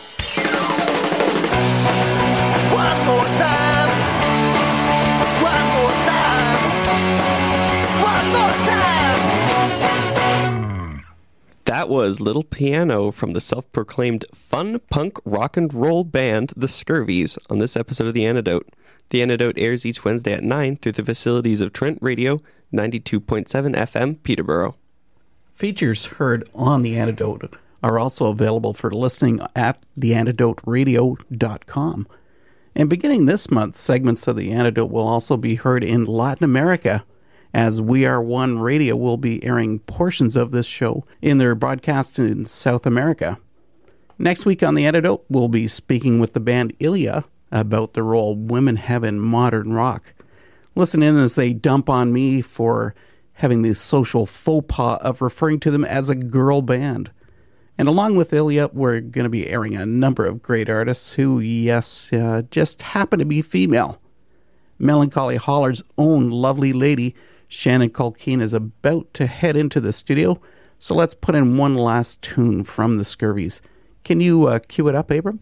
That 11.75 11.89
was 11.89 12.21
Little 12.21 12.45
Piano 12.45 13.11
from 13.11 13.33
the 13.33 13.41
self 13.41 13.69
proclaimed 13.73 14.23
fun 14.33 14.79
punk 14.89 15.17
rock 15.25 15.57
and 15.57 15.73
roll 15.73 16.05
band 16.05 16.53
The 16.55 16.69
Scurvies 16.69 17.37
on 17.49 17.59
this 17.59 17.75
episode 17.75 18.07
of 18.07 18.13
The 18.13 18.25
Antidote. 18.25 18.69
The 19.09 19.21
Antidote 19.21 19.57
airs 19.57 19.85
each 19.85 20.05
Wednesday 20.05 20.31
at 20.31 20.41
9 20.41 20.77
through 20.77 20.93
the 20.93 21.03
facilities 21.03 21.59
of 21.59 21.73
Trent 21.73 21.99
Radio, 22.01 22.39
92.7 22.73 23.75
FM, 23.75 24.23
Peterborough. 24.23 24.77
Features 25.51 26.05
heard 26.05 26.49
on 26.55 26.81
The 26.81 26.97
Antidote 26.97 27.57
are 27.83 27.99
also 27.99 28.27
available 28.27 28.73
for 28.73 28.89
listening 28.89 29.41
at 29.53 29.83
theantidoteradio.com. 29.99 32.07
And 32.73 32.89
beginning 32.89 33.25
this 33.25 33.51
month, 33.51 33.75
segments 33.75 34.29
of 34.29 34.37
The 34.37 34.53
Antidote 34.53 34.91
will 34.91 35.05
also 35.05 35.35
be 35.35 35.55
heard 35.55 35.83
in 35.83 36.05
Latin 36.05 36.45
America, 36.45 37.03
as 37.55 37.81
We 37.81 38.05
Are 38.05 38.21
One 38.21 38.59
Radio 38.59 38.97
will 38.97 39.15
be 39.15 39.41
airing 39.41 39.79
portions 39.79 40.35
of 40.35 40.51
this 40.51 40.65
show 40.65 41.05
in 41.21 41.37
their 41.37 41.55
broadcast 41.55 42.19
in 42.19 42.43
South 42.43 42.85
America. 42.85 43.39
Next 44.19 44.45
week 44.45 44.61
on 44.61 44.75
The 44.75 44.85
Antidote, 44.85 45.23
we'll 45.29 45.47
be 45.47 45.69
speaking 45.69 46.19
with 46.19 46.33
the 46.33 46.41
band 46.41 46.73
Ilya 46.81 47.23
about 47.53 47.93
the 47.93 48.03
role 48.03 48.35
women 48.35 48.75
have 48.75 49.05
in 49.05 49.21
modern 49.21 49.71
rock. 49.71 50.13
Listen 50.75 51.01
in 51.01 51.17
as 51.17 51.35
they 51.35 51.53
dump 51.53 51.89
on 51.89 52.11
me 52.11 52.41
for 52.41 52.93
having 53.35 53.61
the 53.61 53.73
social 53.73 54.25
faux 54.25 54.65
pas 54.67 54.99
of 55.01 55.21
referring 55.21 55.61
to 55.61 55.71
them 55.71 55.85
as 55.85 56.09
a 56.09 56.15
girl 56.15 56.61
band. 56.61 57.09
And 57.77 57.87
along 57.87 58.17
with 58.17 58.33
Ilya, 58.33 58.71
we're 58.73 58.99
going 58.99 59.23
to 59.23 59.29
be 59.29 59.47
airing 59.47 59.77
a 59.77 59.85
number 59.85 60.25
of 60.25 60.41
great 60.41 60.69
artists 60.69 61.13
who, 61.13 61.39
yes, 61.39 62.11
uh, 62.11 62.41
just 62.51 62.81
happen 62.81 63.19
to 63.19 63.25
be 63.25 63.41
female. 63.41 64.01
Melancholy 64.77 65.37
Holler's 65.37 65.83
own 65.97 66.29
lovely 66.29 66.73
lady, 66.73 67.15
Shannon 67.47 67.89
Culkeen, 67.89 68.41
is 68.41 68.53
about 68.53 69.13
to 69.15 69.27
head 69.27 69.55
into 69.55 69.79
the 69.79 69.93
studio, 69.93 70.39
so 70.77 70.95
let's 70.95 71.15
put 71.15 71.35
in 71.35 71.57
one 71.57 71.75
last 71.75 72.21
tune 72.21 72.63
from 72.63 72.97
the 72.97 73.03
Scurvies. 73.03 73.61
Can 74.03 74.19
you 74.19 74.47
uh, 74.47 74.59
cue 74.59 74.87
it 74.87 74.95
up, 74.95 75.11
Abram? 75.11 75.39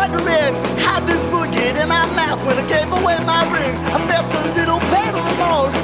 Wondering 0.00 0.54
how 0.78 0.98
this 1.00 1.30
would 1.30 1.52
get 1.52 1.76
in 1.76 1.86
my 1.86 2.06
mouth 2.16 2.40
when 2.46 2.56
I 2.56 2.66
gave 2.66 2.90
away 2.90 3.18
my 3.26 3.42
ring. 3.52 3.74
I 3.92 3.98
felt 4.08 4.32
a 4.32 4.42
little 4.56 4.80
pain 4.88 5.12
remorse, 5.12 5.76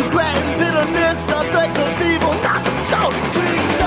regret 0.00 0.34
and 0.40 0.58
bitterness, 0.58 1.26
the 1.26 1.44
threats 1.52 1.78
of 1.78 1.90
evil, 2.00 2.32
not 2.40 2.64
soul. 2.88 3.12
Sweet 3.32 3.77